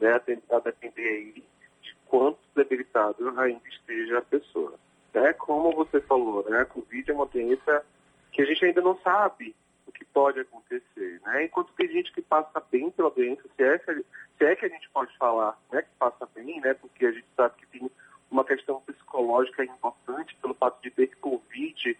né, 0.00 0.20
a 0.50 0.58
depender 0.60 1.08
aí 1.08 1.44
de 1.82 1.96
quanto 2.06 2.38
debilitado 2.54 3.28
ainda 3.38 3.68
esteja 3.68 4.18
a 4.18 4.22
pessoa. 4.22 4.74
É 5.14 5.32
como 5.32 5.72
você 5.72 6.00
falou, 6.02 6.48
né, 6.48 6.60
a 6.60 6.66
Covid 6.66 7.10
é 7.10 7.14
uma 7.14 7.26
doença 7.26 7.84
que 8.32 8.42
a 8.42 8.44
gente 8.44 8.64
ainda 8.64 8.82
não 8.82 8.98
sabe 8.98 9.54
o 9.86 9.92
que 9.92 10.04
pode 10.04 10.38
acontecer, 10.40 11.20
né? 11.24 11.44
Enquanto 11.44 11.72
tem 11.72 11.88
gente 11.88 12.12
que 12.12 12.20
passa 12.20 12.62
bem 12.70 12.90
pela 12.90 13.10
doença, 13.10 13.42
se 13.56 13.62
é 13.62 13.78
que, 13.78 14.04
se 14.36 14.44
é 14.44 14.54
que 14.54 14.66
a 14.66 14.68
gente 14.68 14.90
pode 14.90 15.16
falar 15.16 15.58
né, 15.72 15.80
que 15.80 15.88
passa 15.98 16.28
bem, 16.34 16.60
né? 16.60 16.74
Porque 16.74 17.06
a 17.06 17.12
gente 17.12 17.26
sabe 17.34 17.54
que 17.56 17.66
tem 17.66 17.90
uma 18.30 18.44
questão 18.44 18.80
psicológica 18.82 19.64
importante 19.64 20.36
pelo 20.42 20.54
fato 20.54 20.82
de 20.82 20.90
ter 20.90 21.16
Covid 21.16 21.96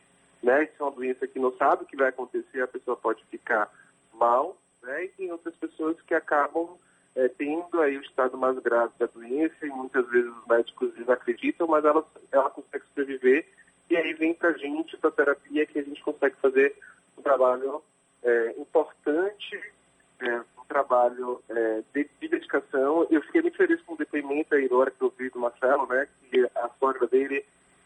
né? 0.46 0.64
Isso 0.64 0.74
é 0.78 0.82
uma 0.82 0.92
doença 1.06 1.26
que 1.26 1.38
não 1.38 1.56
sabe 1.56 1.84
o 1.84 1.86
que 1.86 1.96
vai 1.96 2.08
acontecer, 2.08 2.62
a 2.62 2.68
pessoa 2.68 2.96
pode 2.96 3.24
ficar 3.26 3.70
mal, 4.14 4.56
né? 4.82 5.04
E 5.04 5.08
tem 5.08 5.32
outras 5.32 5.54
pessoas 5.56 6.00
que 6.02 6.14
acabam 6.14 6.76
é, 7.14 7.28
tendo 7.28 7.80
aí 7.80 7.96
o 7.96 8.02
estado 8.02 8.36
mais 8.36 8.58
grave 8.58 8.92
da 8.98 9.06
doença 9.06 9.54
e 9.64 9.68
muitas 9.68 10.06
vezes 10.08 10.30
os 10.30 10.46
médicos 10.46 10.94
desacreditam, 10.94 11.66
mas 11.66 11.84
ela, 11.84 12.04
ela 12.32 12.50
consegue 12.50 12.84
sobreviver 12.88 13.46
e 13.88 13.96
aí 13.96 14.12
vem 14.14 14.34
para 14.34 14.50
a 14.50 14.52
gente, 14.52 14.96
para 14.96 15.10
a 15.10 15.12
terapia, 15.12 15.66
que 15.66 15.78
a 15.78 15.82
gente 15.82 16.02
consegue 16.02 16.36
fazer 16.42 16.76
um 17.16 17.22
trabalho 17.22 17.82
é, 18.22 18.54
importante, 18.58 19.72
é, 20.20 20.40
um 20.58 20.64
trabalho 20.66 21.40
é, 21.48 21.82
de, 21.94 22.10
de, 22.20 22.28
dedicação. 22.28 23.06
Eu 23.10 23.22
fiquei 23.22 23.42
muito 23.42 23.56
feliz 23.56 23.80
com 23.82 23.94
o 23.94 23.96
depoimento 23.96 24.54
aí, 24.54 24.68
na 24.68 24.76
hora 24.76 24.90
que 24.90 25.00
eu 25.00 25.12
vi 25.16 25.30
do 25.30 25.38
Marcelo, 25.38 25.86
né, 25.86 26.08
que 26.28 26.50
a 26.56 26.68
sogra 26.80 27.06
dele 27.06 27.44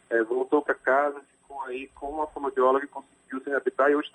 é, 0.08 0.22
voltou 0.22 0.62
para 0.62 0.74
casa, 0.74 1.20
ficou 1.42 1.60
aí 1.62 1.88
com 1.88 2.10
uma 2.10 2.26
fonoaudióloga 2.28 2.84
e 2.84 2.88
conseguiu 2.88 3.40
se 3.42 3.50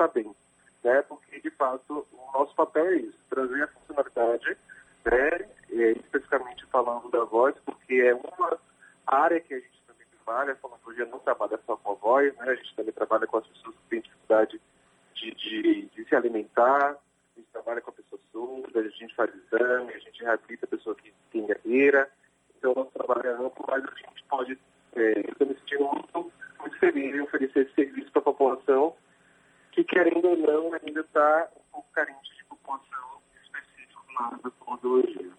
reabilitar 0.06 0.16
e 0.16 0.28
hoje 0.28 0.34
está 0.34 0.34
bem. 0.34 0.36
Né, 0.84 1.02
porque, 1.02 1.42
de 1.42 1.50
fato, 1.50 2.08
o 2.12 2.32
nosso 2.38 2.54
papel 2.54 2.86
é 2.86 2.96
isso, 2.98 3.18
trazer 3.28 3.64
a 3.64 3.68
funcionalidade, 3.70 4.58
né, 5.04 5.50
é, 5.72 5.92
especificamente 5.94 6.66
falando 6.68 7.10
da 7.10 7.24
voz, 7.24 7.56
porque 7.66 7.96
é 7.96 8.14
uma 8.14 8.60
área 9.08 9.40
que 9.40 9.56
a 9.56 9.60
gente 9.60 9.82
também 9.88 10.06
trabalha, 10.24 10.54
a 10.54 10.56
fonoaudiologia 10.58 11.06
não 11.08 11.20
trabalha 11.20 11.60
só 11.66 11.76
com 11.78 11.92
a 11.92 11.96
voz, 11.96 12.36
né, 12.36 12.50
a 12.50 12.56
gente 12.56 12.76
também 12.76 12.94
trabalha 12.94 13.26
com 13.26 13.38
as 13.38 13.48
pessoas 13.48 13.76
que 13.76 13.90
têm 13.90 14.02
dificuldade 14.02 14.62
de, 15.16 15.32
de, 15.32 15.86
de 15.88 16.06
se 16.06 16.16
alimentar, 16.16 16.92
a 16.92 17.40
gente 17.40 17.50
trabalha 17.52 17.82
com 17.82 17.90
a 17.90 17.94
pessoa 17.94 18.22
surda, 18.32 18.80
a 18.80 18.90
gente 18.90 19.16
faz 19.16 19.32
exame, 19.34 19.92
a 19.92 20.00
gente 20.00 20.24
reabilita 20.24 20.66
a 20.66 20.70
pessoa 20.70 20.96
que 20.96 21.12
tem 21.32 21.48
gagueira, 21.48 22.12
então 22.58 22.74
o 22.74 22.76
nosso 22.76 22.92
trabalho 22.92 23.28
é 23.28 23.34
amplo, 23.34 23.66
mas 23.68 23.84
a 23.84 23.96
gente 23.96 24.24
pode, 24.30 24.60
é, 24.96 25.18
eu 25.18 25.32
estou 25.32 25.48
me 25.48 25.56
sentindo 25.56 25.86
muito, 25.86 26.32
muito 26.60 26.78
feliz 26.78 27.16
em 27.16 27.22
oferecer 27.22 27.66
esse 27.66 27.74
serviço 27.74 28.12
para 28.12 28.22
a 28.22 28.26
população, 28.26 28.96
que 29.76 29.84
querendo 29.84 30.26
ou 30.26 30.38
não 30.38 30.74
ainda 30.74 31.02
está 31.02 31.50
um 31.56 31.72
pouco 31.74 31.92
carente 31.92 32.36
de 32.36 32.44
população 32.46 33.22
específica 33.44 34.02
na 34.18 34.26
área 34.28 34.38
da 34.38 34.52
fonoaudiologia. 34.52 35.32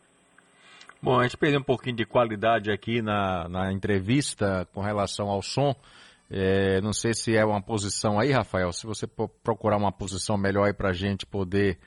Bom, 1.03 1.15
a 1.15 1.15
gente 1.26 1.37
perdeu 1.37 1.61
um 1.61 1.64
pouquinho 1.64 1.97
de 1.97 2.04
qualidade 2.04 2.71
aqui 2.71 3.02
na, 3.02 3.49
na 3.49 3.73
entrevista 3.73 4.66
com 4.73 4.80
relação 4.80 5.28
ao 5.28 5.42
som. 5.42 5.75
É, 6.30 6.80
não 6.80 6.92
sei 6.92 7.14
se 7.14 7.37
é 7.37 7.45
uma 7.45 7.62
posição 7.62 8.18
aí, 8.18 8.33
Rafael, 8.33 8.73
se 8.73 8.87
você 8.87 9.06
procurar 9.42 9.76
uma 9.76 9.92
posição 9.92 10.37
melhor 10.37 10.66
aí 10.66 10.73
para 10.73 10.90
a 10.90 10.92
gente 10.92 11.25
poder 11.25 11.78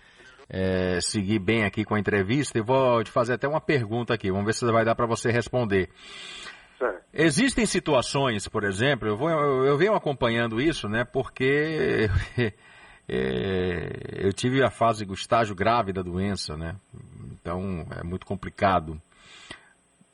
é, 0.50 1.00
seguir 1.02 1.40
bem 1.40 1.66
aqui 1.66 1.84
com 1.84 1.96
a 1.96 2.00
entrevista, 2.00 2.58
eu 2.58 2.64
vou 2.64 3.04
te 3.04 3.12
fazer 3.12 3.34
até 3.34 3.48
uma 3.48 3.60
pergunta 3.60 4.14
aqui, 4.14 4.32
vamos 4.32 4.46
ver 4.46 4.54
se 4.54 4.66
vai 4.72 4.86
dar 4.86 4.96
para 4.96 5.06
você 5.06 5.30
responder. 5.30 5.90
Existem 7.14 7.66
situações, 7.66 8.48
por 8.48 8.64
exemplo, 8.64 9.10
eu, 9.10 9.18
vou, 9.18 9.30
eu, 9.30 9.66
eu 9.66 9.78
venho 9.78 9.94
acompanhando 9.94 10.62
isso, 10.62 10.88
né, 10.88 11.04
porque 11.04 12.10
é, 13.10 14.26
eu 14.26 14.32
tive 14.32 14.64
a 14.64 14.72
fase, 14.72 15.06
o 15.06 15.14
estágio 15.14 15.54
grave 15.54 15.92
da 15.92 16.02
doença, 16.02 16.56
né, 16.56 16.78
então 17.34 17.86
é 17.92 18.04
muito 18.04 18.26
complicado. 18.26 19.02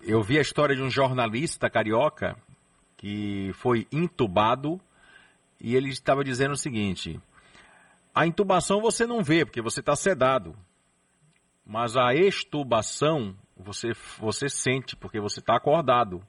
Eu 0.07 0.21
vi 0.21 0.37
a 0.37 0.41
história 0.41 0.75
de 0.75 0.83
um 0.83 0.89
jornalista 0.89 1.67
carioca 1.67 2.37
que 2.95 3.51
foi 3.55 3.87
intubado 3.91 4.79
e 5.59 5.75
ele 5.75 5.89
estava 5.89 6.23
dizendo 6.23 6.51
o 6.51 6.57
seguinte: 6.57 7.19
a 8.13 8.27
intubação 8.27 8.79
você 8.79 9.07
não 9.07 9.23
vê 9.23 9.43
porque 9.43 9.63
você 9.63 9.79
está 9.79 9.95
sedado, 9.95 10.55
mas 11.65 11.97
a 11.97 12.13
extubação 12.13 13.35
você, 13.57 13.93
você 14.19 14.47
sente 14.47 14.95
porque 14.95 15.19
você 15.19 15.39
está 15.39 15.55
acordado. 15.55 16.21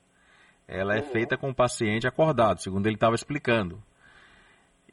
Ela 0.66 0.97
é 0.97 1.02
feita 1.02 1.37
com 1.37 1.50
o 1.50 1.54
paciente 1.54 2.09
acordado, 2.09 2.62
segundo 2.62 2.87
ele 2.87 2.97
estava 2.97 3.14
explicando. 3.14 3.80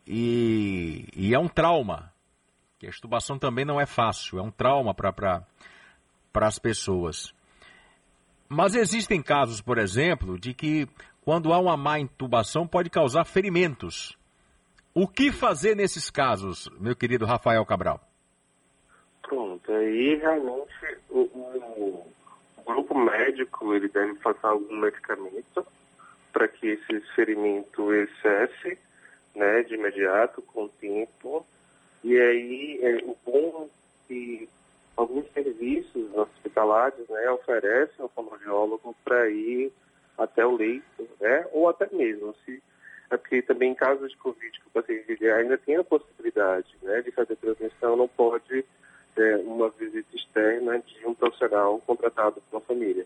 E, 0.06 1.08
e, 1.16 1.34
é 1.34 1.40
um 1.40 1.48
trauma, 1.48 2.12
que 2.78 2.86
a 2.86 2.90
extubação 2.90 3.40
também 3.40 3.64
não 3.64 3.80
é 3.80 3.86
fácil, 3.86 4.40
é 4.40 4.42
um 4.42 4.52
trauma 4.52 4.94
para 4.94 5.14
pra, 5.14 6.48
as 6.48 6.60
pessoas. 6.60 7.34
Mas 8.54 8.76
existem 8.76 9.22
casos, 9.22 9.62
por 9.62 9.80
exemplo, 9.80 10.38
de 10.38 10.54
que 10.54 10.88
quando 11.26 11.52
há 11.52 11.60
uma 11.60 11.76
má 11.76 12.00
intubação, 12.00 12.68
pode 12.68 12.90
causar 12.90 13.26
ferimentos. 13.26 14.16
O 14.94 15.08
que 15.08 15.32
fazer 15.32 15.76
nesses 15.76 16.12
casos, 16.12 16.70
meu 16.80 16.96
querido 16.96 17.26
Rafael 17.26 17.66
Cabral? 17.66 18.00
Pronto, 19.24 19.72
aí 19.72 20.16
realmente 20.18 20.98
o, 21.10 21.22
o, 21.22 22.06
o 22.58 22.64
grupo 22.64 22.96
médico 23.00 23.74
ele 23.74 23.88
deve 23.88 24.14
passar 24.16 24.50
algum 24.50 24.78
medicamento 24.78 25.66
para 26.32 26.48
que 26.48 26.68
esse 26.68 27.00
ferimento 27.16 27.90
cesse 28.22 28.78
né, 29.36 29.64
de 29.64 29.74
imediato, 29.74 30.44
com 30.44 30.66
o 30.66 30.70
tempo. 30.70 31.44
E 32.04 32.16
aí 32.20 32.80
é, 32.84 32.98
o 33.04 33.18
bom 33.26 33.68
que 34.08 34.48
alguns 34.96 35.26
serviços 35.32 36.14
hospitalares 36.14 37.08
né, 37.10 37.30
oferecem 37.32 37.96
ao 38.00 38.10
fonoaudiólogo 38.10 38.96
para 39.04 39.30
ir 39.30 39.72
até 40.18 40.46
o 40.46 40.56
leito, 40.56 41.08
né? 41.20 41.48
Ou 41.52 41.68
até 41.68 41.88
mesmo 41.92 42.36
se 42.46 42.62
é 43.10 43.18
porque 43.18 43.42
também 43.42 43.72
em 43.72 43.76
casos 43.76 44.10
de 44.10 44.18
Covid 44.18 44.60
que 44.60 44.68
o 44.68 44.82
paciente 44.82 45.28
ainda 45.28 45.58
tem 45.58 45.76
a 45.76 45.84
possibilidade 45.84 46.76
né, 46.82 47.02
de 47.02 47.12
fazer 47.12 47.36
transmissão, 47.36 47.96
não 47.96 48.08
pode 48.08 48.66
é, 49.16 49.36
uma 49.38 49.70
visita 49.70 50.16
externa 50.16 50.80
de 50.80 51.06
um 51.06 51.14
profissional 51.14 51.80
contratado 51.86 52.42
pela 52.50 52.62
família. 52.62 53.06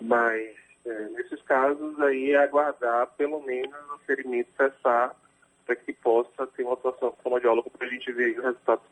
Mas 0.00 0.56
é, 0.86 1.08
nesses 1.10 1.42
casos 1.42 1.98
aí 2.00 2.32
é 2.32 2.38
aguardar 2.38 3.08
pelo 3.16 3.40
menos 3.42 3.74
o 3.94 3.98
ferimento 4.06 4.50
cessar 4.56 5.14
para 5.64 5.76
que 5.76 5.92
possa 5.92 6.46
ter 6.48 6.62
uma 6.62 6.74
atuação 6.74 7.12
fonoaudiólogo 7.22 7.70
para 7.70 7.86
a 7.86 7.90
gente 7.90 8.12
ver 8.12 8.38
o 8.38 8.42
resultado, 8.42 8.82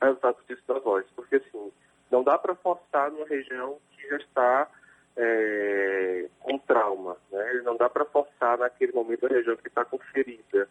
o 0.00 0.04
resultado 0.04 0.38
disso 0.48 0.62
da 0.66 0.78
voz. 0.78 1.06
Porque 1.14 1.36
assim, 1.36 1.72
não 2.10 2.22
dá 2.22 2.38
para 2.38 2.54
forçar 2.54 3.10
numa 3.10 3.26
região 3.26 3.78
que 3.92 4.08
já 4.08 4.16
está 4.16 4.68
é, 5.16 6.28
com 6.40 6.58
trauma. 6.58 7.16
Né? 7.30 7.62
Não 7.64 7.76
dá 7.76 7.88
para 7.88 8.04
forçar 8.04 8.58
naquele 8.58 8.92
momento 8.92 9.26
a 9.26 9.28
região 9.28 9.56
que 9.56 9.68
está 9.68 9.84
com 9.84 9.98
ferida. 9.98 10.68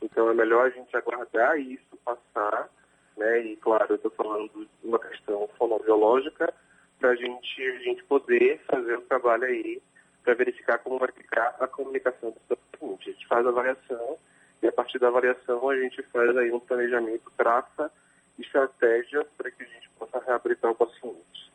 Então 0.00 0.30
é 0.30 0.34
melhor 0.34 0.66
a 0.66 0.70
gente 0.70 0.96
aguardar 0.96 1.58
isso 1.58 1.88
passar, 2.04 2.68
né? 3.16 3.40
E 3.40 3.56
claro, 3.56 3.86
eu 3.90 3.96
estou 3.96 4.10
falando 4.12 4.64
de 4.80 4.86
uma 4.86 4.98
questão 4.98 5.48
fonobiológica, 5.58 6.52
para 6.98 7.14
gente, 7.14 7.62
a 7.62 7.78
gente 7.80 8.04
poder 8.04 8.60
fazer 8.66 8.96
o 8.96 9.02
trabalho 9.02 9.44
aí 9.44 9.82
para 10.22 10.34
verificar 10.34 10.78
como 10.78 10.98
vai 10.98 11.10
ficar 11.12 11.56
a 11.60 11.66
comunicação 11.66 12.30
do 12.30 12.56
paciente. 12.56 13.10
A 13.10 13.12
gente 13.12 13.26
faz 13.26 13.46
a 13.46 13.48
avaliação 13.50 14.16
e 14.62 14.68
a 14.68 14.72
partir 14.72 14.98
da 14.98 15.08
avaliação 15.08 15.68
a 15.68 15.76
gente 15.78 16.02
faz 16.04 16.36
aí 16.36 16.52
um 16.52 16.60
planejamento, 16.60 17.30
traça 17.36 17.90
estratégias 18.38 19.26
para 19.36 19.50
que 19.50 19.62
a 19.62 19.66
gente 19.66 19.88
possa 19.98 20.18
reabilitar 20.24 20.70
o 20.70 20.74
paciente. 20.74 21.52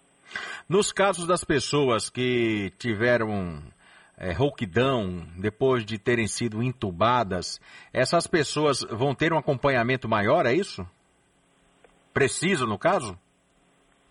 Nos 0.68 0.92
casos 0.92 1.28
das 1.28 1.44
pessoas 1.44 2.10
que 2.10 2.72
tiveram 2.78 3.62
é, 4.18 4.32
rouquidão 4.32 5.26
depois 5.38 5.86
de 5.86 5.98
terem 5.98 6.28
sido 6.28 6.64
intubadas, 6.64 7.60
essas 7.92 8.28
pessoas 8.28 8.82
vão 8.84 9.14
ter 9.14 9.34
um 9.34 9.38
acompanhamento 9.38 10.08
maior, 10.08 10.46
é 10.46 10.54
isso? 10.54 10.88
Preciso, 12.14 12.66
no 12.66 12.78
caso? 12.78 13.18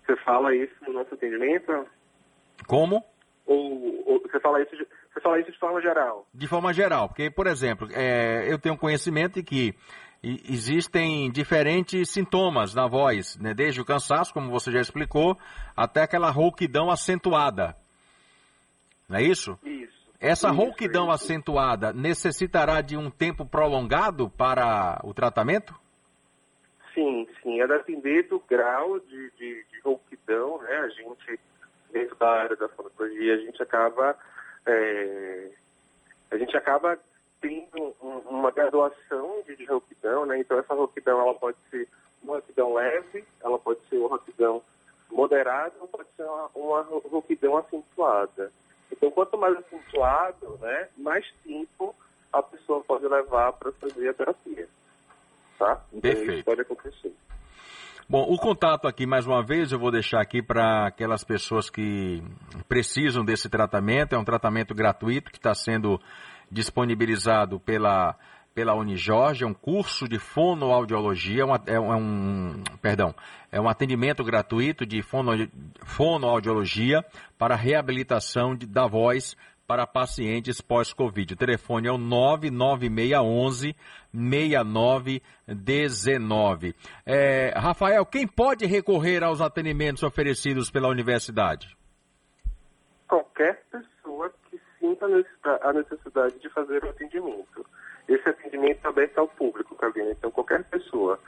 Você 0.04 0.16
fala 0.16 0.54
isso 0.54 0.74
no 0.86 0.92
nosso 0.92 1.14
atendimento? 1.14 1.86
Como? 2.66 3.04
Ou, 3.46 4.08
ou 4.08 4.20
você 4.20 4.40
fala 4.40 4.62
isso 4.62 4.76
de, 4.76 4.86
você 5.12 5.20
fala 5.20 5.40
isso 5.40 5.52
de 5.52 5.58
forma 5.58 5.80
geral? 5.80 6.26
De 6.32 6.46
forma 6.46 6.72
geral, 6.72 7.08
porque, 7.08 7.30
por 7.30 7.46
exemplo, 7.46 7.88
é, 7.92 8.50
eu 8.50 8.58
tenho 8.58 8.76
conhecimento 8.76 9.34
de 9.34 9.42
que 9.42 9.74
existem 10.22 11.30
diferentes 11.30 12.10
sintomas 12.10 12.74
na 12.74 12.86
voz, 12.86 13.36
né? 13.38 13.52
desde 13.52 13.80
o 13.80 13.84
cansaço, 13.84 14.32
como 14.32 14.50
você 14.50 14.70
já 14.70 14.80
explicou, 14.80 15.36
até 15.76 16.02
aquela 16.02 16.30
rouquidão 16.30 16.90
acentuada. 16.90 17.76
Não 19.08 19.18
é 19.18 19.22
isso? 19.22 19.58
Isso. 19.64 20.02
Essa 20.20 20.48
isso, 20.48 20.56
rouquidão 20.56 21.04
isso. 21.04 21.12
acentuada 21.14 21.92
necessitará 21.92 22.80
de 22.80 22.96
um 22.96 23.10
tempo 23.10 23.44
prolongado 23.44 24.30
para 24.30 25.00
o 25.02 25.12
tratamento? 25.12 25.74
Sim, 26.94 27.26
sim. 27.42 27.60
A 27.60 27.66
depender 27.66 28.22
do 28.24 28.38
grau 28.38 29.00
de, 29.00 29.30
de, 29.32 29.64
de 29.64 29.80
rouquidão, 29.82 30.62
né? 30.62 30.76
A 30.76 30.88
gente, 30.90 31.40
dentro 31.90 32.14
da 32.16 32.30
área 32.30 32.56
da 32.56 32.68
fonologia, 32.68 33.34
a 33.34 33.38
gente 33.38 33.62
acaba. 33.62 34.16
É, 34.66 35.50
a 36.30 36.36
gente 36.36 36.56
acaba 36.56 36.98
tendo 37.42 37.94
uma 38.00 38.50
graduação 38.52 39.42
de, 39.46 39.56
de 39.56 39.64
rouquidão, 39.66 40.24
né? 40.24 40.38
Então 40.38 40.58
essa 40.58 40.72
rouquidão 40.72 41.20
ela 41.20 41.34
pode 41.34 41.58
ser 41.70 41.88
uma 42.22 42.34
rouquidão 42.34 42.72
leve, 42.72 43.24
ela 43.42 43.58
pode 43.58 43.80
ser 43.88 43.98
uma 43.98 44.10
rouquidão 44.10 44.62
moderada, 45.10 45.74
ou 45.80 45.88
pode 45.88 46.08
ser 46.16 46.22
uma, 46.22 46.50
uma 46.54 46.82
rouquidão 46.82 47.58
acentuada. 47.58 48.52
Então 48.90 49.10
quanto 49.10 49.36
mais 49.36 49.56
acentuado, 49.58 50.58
né, 50.60 50.88
mais 50.96 51.28
tempo 51.44 51.94
a 52.32 52.42
pessoa 52.42 52.82
pode 52.82 53.06
levar 53.06 53.52
para 53.54 53.72
fazer 53.72 54.08
a 54.08 54.14
terapia, 54.14 54.68
tá? 55.58 55.84
Então 55.92 56.00
Perfeito. 56.00 56.32
isso 56.32 56.44
pode 56.44 56.60
acontecer. 56.62 57.12
Bom, 58.08 58.24
o 58.28 58.36
contato 58.36 58.86
aqui, 58.86 59.06
mais 59.06 59.26
uma 59.26 59.42
vez, 59.42 59.72
eu 59.72 59.78
vou 59.78 59.90
deixar 59.90 60.20
aqui 60.20 60.42
para 60.42 60.86
aquelas 60.86 61.24
pessoas 61.24 61.70
que 61.70 62.22
precisam 62.68 63.24
desse 63.24 63.48
tratamento. 63.48 64.14
É 64.14 64.18
um 64.18 64.24
tratamento 64.24 64.74
gratuito 64.74 65.30
que 65.30 65.38
está 65.38 65.54
sendo 65.54 65.98
disponibilizado 66.52 67.58
pela, 67.58 68.14
pela 68.54 68.74
Unijorge, 68.74 69.44
é 69.44 69.46
um 69.46 69.54
curso 69.54 70.06
de 70.06 70.18
fonoaudiologia, 70.18 71.46
uma, 71.46 71.58
é, 71.66 71.80
um, 71.80 71.92
é 71.92 71.96
um, 71.96 72.62
perdão, 72.80 73.14
é 73.50 73.60
um 73.60 73.68
atendimento 73.68 74.22
gratuito 74.22 74.84
de 74.84 75.00
fono, 75.02 75.32
fonoaudiologia 75.84 77.02
para 77.38 77.56
reabilitação 77.56 78.54
de, 78.54 78.66
da 78.66 78.86
voz 78.86 79.34
para 79.66 79.86
pacientes 79.86 80.60
pós-Covid. 80.60 81.32
O 81.32 81.36
telefone 81.36 81.88
é 81.88 81.92
o 81.92 81.96
99611 81.96 83.74
6919. 84.12 86.74
É, 87.06 87.54
Rafael, 87.56 88.04
quem 88.04 88.26
pode 88.26 88.66
recorrer 88.66 89.24
aos 89.24 89.40
atendimentos 89.40 90.02
oferecidos 90.02 90.70
pela 90.70 90.88
universidade? 90.88 91.74
Qualquer 93.08 93.62
pessoa 93.70 93.91
sinta 94.82 95.06
a 95.62 95.72
necessidade 95.72 96.38
de 96.40 96.48
fazer 96.48 96.84
o 96.84 96.90
atendimento. 96.90 97.64
Esse 98.08 98.28
atendimento 98.28 98.84
é 98.84 98.88
aberto 98.88 99.18
ao 99.18 99.28
público, 99.28 99.76
Cabine, 99.76 100.10
então 100.10 100.30
qualquer 100.32 100.64
pessoa. 100.64 101.20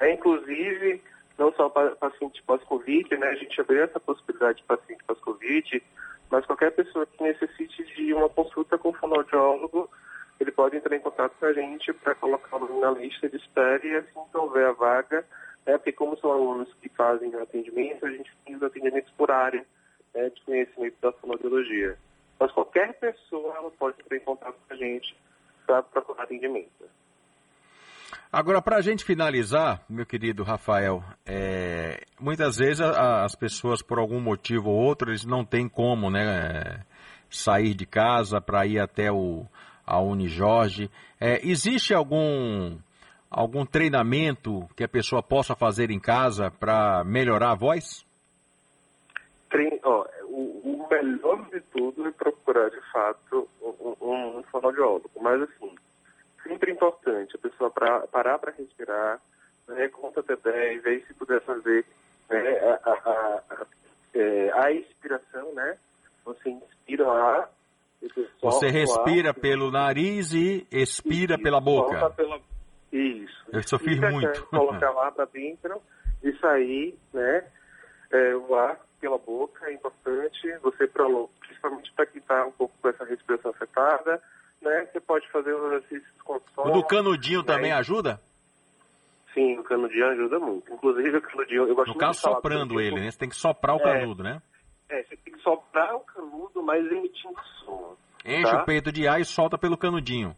É, 0.00 0.10
inclusive, 0.10 1.02
não 1.38 1.52
só 1.52 1.68
paciente 1.68 2.42
pós-Covid, 2.44 3.16
né? 3.18 3.28
A 3.28 3.34
gente 3.34 3.60
abriu 3.60 3.84
essa 3.84 4.00
possibilidade 4.00 4.58
de 4.58 4.64
paciente 4.64 5.04
pós-Covid, 5.04 5.82
mas 6.30 6.46
qualquer 6.46 6.72
pessoa 6.72 7.04
que 7.04 7.22
necessite 7.22 7.84
de 7.84 8.14
uma 8.14 8.30
consulta 8.30 8.78
com 8.78 8.88
o 8.88 8.94
fonoaudiólogo, 8.94 9.90
ele 10.40 10.50
pode 10.50 10.76
entrar 10.76 10.96
em 10.96 11.00
contato 11.00 11.34
com 11.38 11.46
a 11.46 11.52
gente 11.52 11.92
para 11.92 12.14
colocá-lo 12.14 12.80
na 12.80 12.90
lista 12.92 13.28
de 13.28 13.36
espera 13.36 13.86
e 13.86 13.96
assim 13.96 14.20
que 14.30 14.38
houver 14.38 14.66
a 14.66 14.72
vaga, 14.72 15.24
né? 15.66 15.76
Porque 15.76 15.92
como 15.92 16.16
são 16.16 16.32
alunos 16.32 16.72
que 16.80 16.88
fazem 16.88 17.28
o 17.34 17.42
atendimento, 17.42 18.06
a 18.06 18.10
gente 18.10 18.34
tem 18.46 18.56
os 18.56 18.62
atendimentos 18.62 19.12
por 19.12 19.30
área 19.30 19.64
né, 20.14 20.30
de 20.30 20.40
conhecimento 20.42 20.96
da 21.02 21.12
fonoaudiologia. 21.12 21.98
Mas 22.42 22.50
qualquer 22.50 22.98
pessoa 22.98 23.54
ela 23.54 23.70
pode 23.70 24.00
entrar 24.00 24.16
em 24.16 24.20
contato 24.20 24.56
com 24.66 24.74
a 24.74 24.76
gente 24.76 25.16
para 25.64 25.80
procurar 25.80 26.24
atendimento. 26.24 26.90
Agora, 28.32 28.60
para 28.60 28.78
a 28.78 28.80
gente 28.80 29.04
finalizar, 29.04 29.84
meu 29.88 30.04
querido 30.04 30.42
Rafael, 30.42 31.04
é, 31.24 32.00
muitas 32.18 32.56
vezes 32.56 32.80
a, 32.80 33.22
as 33.22 33.36
pessoas, 33.36 33.80
por 33.80 34.00
algum 34.00 34.18
motivo 34.18 34.70
ou 34.70 34.76
outro, 34.76 35.10
eles 35.10 35.24
não 35.24 35.44
têm 35.44 35.68
como 35.68 36.10
né, 36.10 36.84
sair 37.30 37.74
de 37.74 37.86
casa 37.86 38.40
para 38.40 38.66
ir 38.66 38.80
até 38.80 39.12
o, 39.12 39.46
a 39.86 40.00
Unijorge. 40.00 40.90
É, 41.20 41.46
existe 41.46 41.94
algum, 41.94 42.76
algum 43.30 43.64
treinamento 43.64 44.68
que 44.74 44.82
a 44.82 44.88
pessoa 44.88 45.22
possa 45.22 45.54
fazer 45.54 45.92
em 45.92 46.00
casa 46.00 46.50
para 46.50 47.04
melhorar 47.04 47.52
a 47.52 47.56
voz? 47.56 48.04
Trein, 49.48 49.78
ó, 49.84 50.04
melhor 50.92 51.48
de 51.50 51.60
tudo 51.72 52.06
é 52.06 52.10
procurar, 52.10 52.70
de 52.70 52.80
fato, 52.92 53.48
um, 53.62 53.94
um, 54.00 54.38
um 54.38 54.42
fonoaudiólogo. 54.44 55.10
Mas, 55.20 55.42
assim, 55.42 55.74
sempre 56.42 56.72
importante 56.72 57.34
a 57.34 57.38
pessoa 57.38 57.70
pra, 57.70 58.00
parar 58.08 58.38
para 58.38 58.52
respirar, 58.52 59.20
né, 59.68 59.88
conta 59.88 60.20
até 60.20 60.36
10, 60.36 60.86
aí 60.86 61.04
se 61.06 61.14
puder 61.14 61.40
fazer 61.42 61.84
né, 62.28 62.58
a, 62.60 62.90
a, 62.90 62.92
a, 62.92 63.66
é, 64.14 64.50
a, 64.52 64.72
expiração, 64.72 65.54
né? 65.54 65.76
Você 66.24 66.50
inspira 66.50 67.08
ar. 67.08 67.50
Você 68.42 68.68
respira 68.68 69.30
ar, 69.30 69.34
pelo 69.34 69.70
nariz 69.70 70.32
e 70.32 70.66
expira 70.70 71.38
pela 71.38 71.60
boca. 71.60 72.10
Pela... 72.10 72.40
Isso. 72.92 73.44
Eu 73.52 73.62
sofri 73.62 73.98
muito. 74.00 74.46
Colocar 74.46 74.90
lá 74.90 75.10
para 75.10 75.24
dentro 75.26 75.80
e 76.22 76.32
sair, 76.38 76.98
né? 77.12 77.44
É, 78.10 78.36
o 78.36 78.54
ar 78.54 78.78
pela 79.02 79.18
boca 79.18 79.66
é 79.66 79.74
importante. 79.74 80.56
Você, 80.62 80.86
principalmente 80.86 81.92
para 81.92 82.06
quem 82.06 82.20
está 82.20 82.46
um 82.46 82.52
pouco 82.52 82.72
com 82.80 82.88
essa 82.88 83.04
respiração 83.04 83.50
afetada, 83.50 84.22
né? 84.62 84.88
Você 84.90 85.00
pode 85.00 85.28
fazer 85.32 85.52
os 85.52 85.72
exercícios 85.72 86.22
com 86.22 86.40
som. 86.54 86.62
O 86.62 86.70
do 86.70 86.86
canudinho 86.86 87.40
né? 87.40 87.46
também 87.46 87.72
ajuda? 87.72 88.20
Sim, 89.34 89.58
o 89.58 89.64
canudinho 89.64 90.06
ajuda 90.06 90.38
muito. 90.38 90.72
Inclusive 90.72 91.16
o 91.16 91.22
canudinho, 91.22 91.68
eu 91.68 91.74
gosto 91.74 91.88
No 91.88 91.98
caso, 91.98 92.20
soprando 92.20 92.80
ele, 92.80 93.00
né? 93.00 93.10
Você 93.10 93.18
tem 93.18 93.28
que 93.28 93.34
soprar 93.34 93.76
o 93.76 93.80
é, 93.80 93.82
canudo, 93.82 94.22
né? 94.22 94.40
É, 94.88 95.02
você 95.02 95.16
tem 95.16 95.34
que 95.34 95.40
soprar 95.40 95.96
o 95.96 96.00
canudo, 96.00 96.62
mas 96.62 96.86
emitindo 96.86 97.40
som. 97.64 97.96
Enche 98.24 98.52
tá? 98.52 98.62
o 98.62 98.64
peito 98.64 98.92
de 98.92 99.08
ar 99.08 99.20
e 99.20 99.24
solta 99.24 99.58
pelo 99.58 99.76
canudinho. 99.76 100.36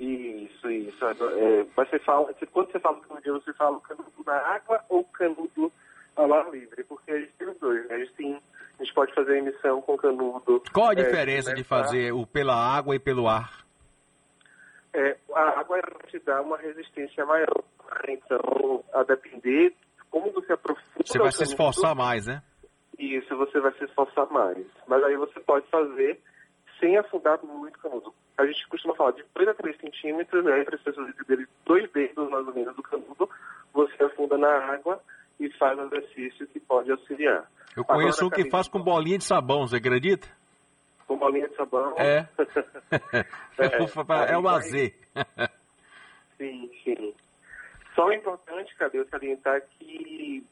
Isso, 0.00 0.68
isso. 0.68 1.04
É, 1.04 1.66
mas 1.76 1.88
você 1.88 1.98
fala, 2.00 2.34
quando 2.50 2.72
você 2.72 2.80
fala 2.80 3.00
canudinho, 3.00 3.40
você 3.40 3.52
fala 3.52 3.80
canudo 3.80 4.10
na 4.26 4.34
água 4.34 4.84
ou 4.88 5.04
canudo 5.04 5.72
ao 6.16 6.32
ar 6.32 6.50
livre? 6.50 6.84
Porque 6.84 7.10
a 7.10 7.18
gente 7.18 7.32
tem 7.38 7.48
os 7.48 7.58
dois, 7.58 7.88
né? 7.88 7.94
A 7.94 7.98
gente 7.98 8.12
tem 8.14 8.42
a 8.78 8.82
gente 8.82 8.94
pode 8.94 9.14
fazer 9.14 9.34
a 9.34 9.38
emissão 9.38 9.80
com 9.82 9.96
canudo. 9.96 10.62
Qual 10.72 10.88
a 10.88 10.92
é, 10.92 10.96
diferença 10.96 11.52
é, 11.52 11.54
de 11.54 11.62
fazer 11.62 12.12
o 12.12 12.26
pela 12.26 12.54
água 12.54 12.96
e 12.96 12.98
pelo 12.98 13.28
ar? 13.28 13.64
É, 14.92 15.16
a 15.32 15.60
água 15.60 15.80
te 16.08 16.18
dá 16.20 16.40
uma 16.40 16.56
resistência 16.56 17.24
maior. 17.24 17.62
Então, 18.08 18.84
a 18.92 19.02
depender 19.04 19.74
como 20.10 20.32
você 20.32 20.52
aprofunda. 20.52 21.04
Você 21.04 21.18
vai 21.18 21.32
se 21.32 21.44
esforçar 21.44 21.94
mais, 21.94 22.26
né? 22.26 22.42
Isso, 22.98 23.36
você 23.36 23.60
vai 23.60 23.72
se 23.74 23.84
esforçar 23.84 24.28
mais. 24.30 24.66
Mas 24.86 25.02
aí 25.04 25.16
você 25.16 25.38
pode 25.40 25.66
fazer 25.68 26.20
sem 26.80 26.96
afundar 26.96 27.38
muito 27.44 27.76
o 27.76 27.80
canudo. 27.80 28.14
A 28.36 28.46
gente 28.46 28.66
costuma 28.68 28.94
falar 28.94 29.12
de 29.12 29.24
2 29.34 29.48
a 29.48 29.54
3 29.54 29.76
centímetros, 29.80 30.44
né? 30.44 30.64
Para 30.64 30.76
as 30.76 30.82
pessoas 30.82 31.08
entenderem 31.08 31.46
dois 31.64 31.90
dedos 31.92 32.28
mais 32.30 32.46
ou 32.46 32.54
menos 32.54 32.74
do 32.74 32.82
canudo, 32.82 33.30
você 33.72 34.02
afunda 34.02 34.36
na 34.36 34.48
água 34.48 35.00
e 35.38 35.50
faz 35.58 35.78
exercício 35.78 36.46
que 36.48 36.60
pode 36.60 36.90
auxiliar. 36.90 37.50
Eu 37.76 37.84
conheço 37.84 38.26
um 38.26 38.30
que 38.30 38.48
faz 38.50 38.68
com 38.68 38.80
bolinha 38.80 39.18
de 39.18 39.24
sabão, 39.24 39.66
você 39.66 39.76
acredita? 39.76 40.28
Com 41.06 41.16
bolinha 41.16 41.48
de 41.48 41.56
sabão? 41.56 41.94
É. 41.98 42.28
é, 43.58 44.32
é 44.32 44.38
o 44.38 44.48
azer. 44.48 44.94
sim, 46.38 46.70
sim. 46.84 47.14
Só 47.94 48.10
é 48.10 48.16
importante, 48.16 48.74
cadê 48.76 49.04
salientar 49.04 49.62
que, 49.78 50.44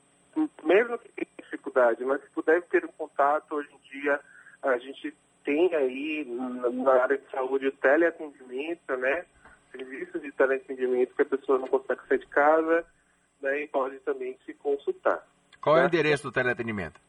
mesmo 0.63 0.99
que 0.99 1.09
tenha 1.11 1.29
dificuldade, 1.39 2.05
mas 2.05 2.21
se 2.23 2.31
puder 2.31 2.63
ter 2.63 2.85
um 2.85 2.93
contato, 2.93 3.55
hoje 3.55 3.69
em 3.73 3.91
dia 3.91 4.21
a 4.63 4.79
gente 4.79 5.15
tem 5.45 5.75
aí 5.75 6.25
na 6.73 6.93
área 7.03 7.19
de 7.19 7.29
saúde 7.31 7.67
o 7.67 7.73
teleatendimento, 7.73 8.97
né? 8.97 9.25
Serviços 9.73 10.23
de 10.23 10.31
teleatendimento 10.33 11.15
que 11.15 11.23
a 11.23 11.27
pessoa 11.27 11.59
não 11.59 11.67
consegue 11.67 12.01
sair 12.09 12.19
de 12.19 12.27
casa 12.27 12.87
né? 13.43 13.63
e 13.63 13.69
pode 13.69 13.99
também 14.01 14.37
se 14.47 14.55
consultar. 14.55 15.27
Qual 15.61 15.77
é 15.77 15.83
o 15.83 15.87
endereço 15.87 16.25
do 16.25 16.33
teleatendimento? 16.33 17.01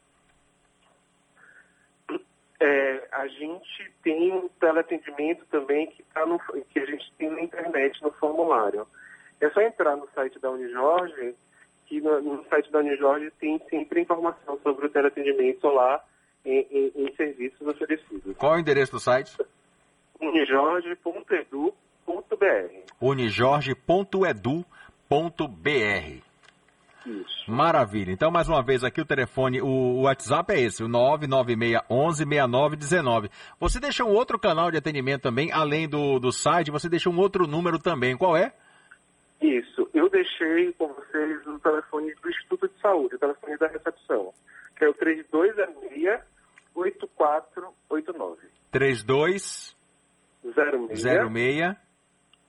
É, 2.60 3.08
a 3.12 3.26
gente 3.26 3.92
tem 4.02 4.32
um 4.32 4.48
teleatendimento 4.60 5.44
também 5.46 5.86
que, 5.88 6.02
tá 6.14 6.24
no, 6.24 6.38
que 6.38 6.78
a 6.78 6.86
gente 6.86 7.12
tem 7.18 7.30
na 7.30 7.42
internet, 7.42 8.02
no 8.02 8.10
formulário. 8.12 8.86
É 9.40 9.50
só 9.50 9.60
entrar 9.60 9.96
no 9.96 10.08
site 10.14 10.38
da 10.38 10.50
Unijorge, 10.50 11.34
que 11.86 12.00
no, 12.00 12.20
no 12.22 12.44
site 12.48 12.70
da 12.70 12.78
Unijorge 12.78 13.30
tem 13.32 13.60
sempre 13.68 14.00
informação 14.00 14.58
sobre 14.62 14.86
o 14.86 14.88
teleatendimento 14.88 15.66
lá 15.68 16.02
em, 16.44 16.66
em, 16.70 16.92
em 16.94 17.14
serviços 17.16 17.66
oferecidos. 17.66 18.36
Qual 18.36 18.54
é 18.54 18.56
o 18.56 18.60
endereço 18.60 18.92
do 18.92 19.00
site? 19.00 19.36
unijorge.edu.br 20.20 21.74
unijorge.edu.br 23.00 24.74
isso. 27.06 27.50
Maravilha. 27.50 28.12
Então, 28.12 28.30
mais 28.30 28.48
uma 28.48 28.62
vez 28.62 28.82
aqui 28.82 28.98
o 29.00 29.04
telefone, 29.04 29.60
o, 29.60 30.00
WhatsApp 30.02 30.54
é 30.54 30.60
esse, 30.60 30.82
o 30.82 30.88
996116919. 30.88 33.30
Você 33.60 33.78
deixou 33.78 34.08
um 34.08 34.14
outro 34.14 34.38
canal 34.38 34.70
de 34.70 34.78
atendimento 34.78 35.20
também, 35.22 35.52
além 35.52 35.86
do, 35.88 36.18
do 36.18 36.32
site, 36.32 36.70
você 36.70 36.88
deixou 36.88 37.12
um 37.12 37.18
outro 37.18 37.46
número 37.46 37.78
também. 37.78 38.16
Qual 38.16 38.34
é? 38.36 38.54
Isso. 39.40 39.88
Eu 39.92 40.08
deixei 40.08 40.72
com 40.72 40.88
vocês 40.88 41.46
o 41.46 41.58
telefone 41.58 42.14
do 42.22 42.30
Instituto 42.30 42.68
de 42.68 42.80
Saúde, 42.80 43.16
o 43.16 43.18
telefone 43.18 43.58
da 43.58 43.66
recepção, 43.68 44.32
que 44.76 44.84
é 44.84 44.88
o 44.88 44.94
3206 44.94 46.22
8489. 46.74 48.38
32 48.70 49.76
06 50.42 51.02
06 51.02 51.76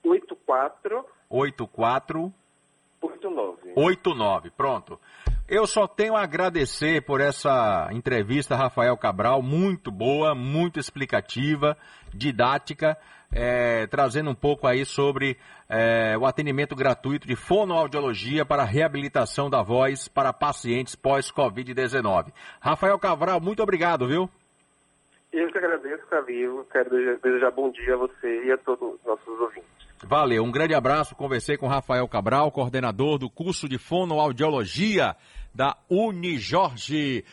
84 0.02 1.04
84 1.28 2.32
89. 3.26 3.72
89, 3.76 4.50
pronto. 4.50 5.00
Eu 5.48 5.66
só 5.66 5.86
tenho 5.86 6.16
a 6.16 6.22
agradecer 6.22 7.02
por 7.02 7.20
essa 7.20 7.88
entrevista, 7.92 8.56
Rafael 8.56 8.96
Cabral, 8.96 9.40
muito 9.42 9.92
boa, 9.92 10.34
muito 10.34 10.80
explicativa, 10.80 11.76
didática, 12.12 12.96
é, 13.32 13.86
trazendo 13.86 14.30
um 14.30 14.34
pouco 14.34 14.66
aí 14.66 14.84
sobre 14.84 15.36
é, 15.68 16.16
o 16.18 16.26
atendimento 16.26 16.74
gratuito 16.74 17.28
de 17.28 17.36
fonoaudiologia 17.36 18.44
para 18.44 18.64
reabilitação 18.64 19.48
da 19.48 19.62
voz 19.62 20.08
para 20.08 20.32
pacientes 20.32 20.96
pós-Covid-19. 20.96 22.32
Rafael 22.60 22.98
Cabral, 22.98 23.40
muito 23.40 23.62
obrigado, 23.62 24.08
viu? 24.08 24.28
Eu 25.32 25.52
que 25.52 25.58
agradeço, 25.58 26.06
Calil. 26.06 26.66
Quero 26.72 26.90
desejar 27.20 27.50
bom 27.50 27.70
dia 27.70 27.94
a 27.94 27.98
você 27.98 28.44
e 28.44 28.50
a 28.50 28.58
todos 28.58 28.94
os 28.94 29.04
nossos 29.04 29.40
ouvintes. 29.40 29.75
Valeu, 30.08 30.44
um 30.44 30.52
grande 30.52 30.72
abraço. 30.72 31.16
Conversei 31.16 31.56
com 31.56 31.66
Rafael 31.66 32.06
Cabral, 32.06 32.52
coordenador 32.52 33.18
do 33.18 33.28
curso 33.28 33.68
de 33.68 33.76
fonoaudiologia 33.76 35.16
da 35.52 35.76
Unijorge. 35.90 37.24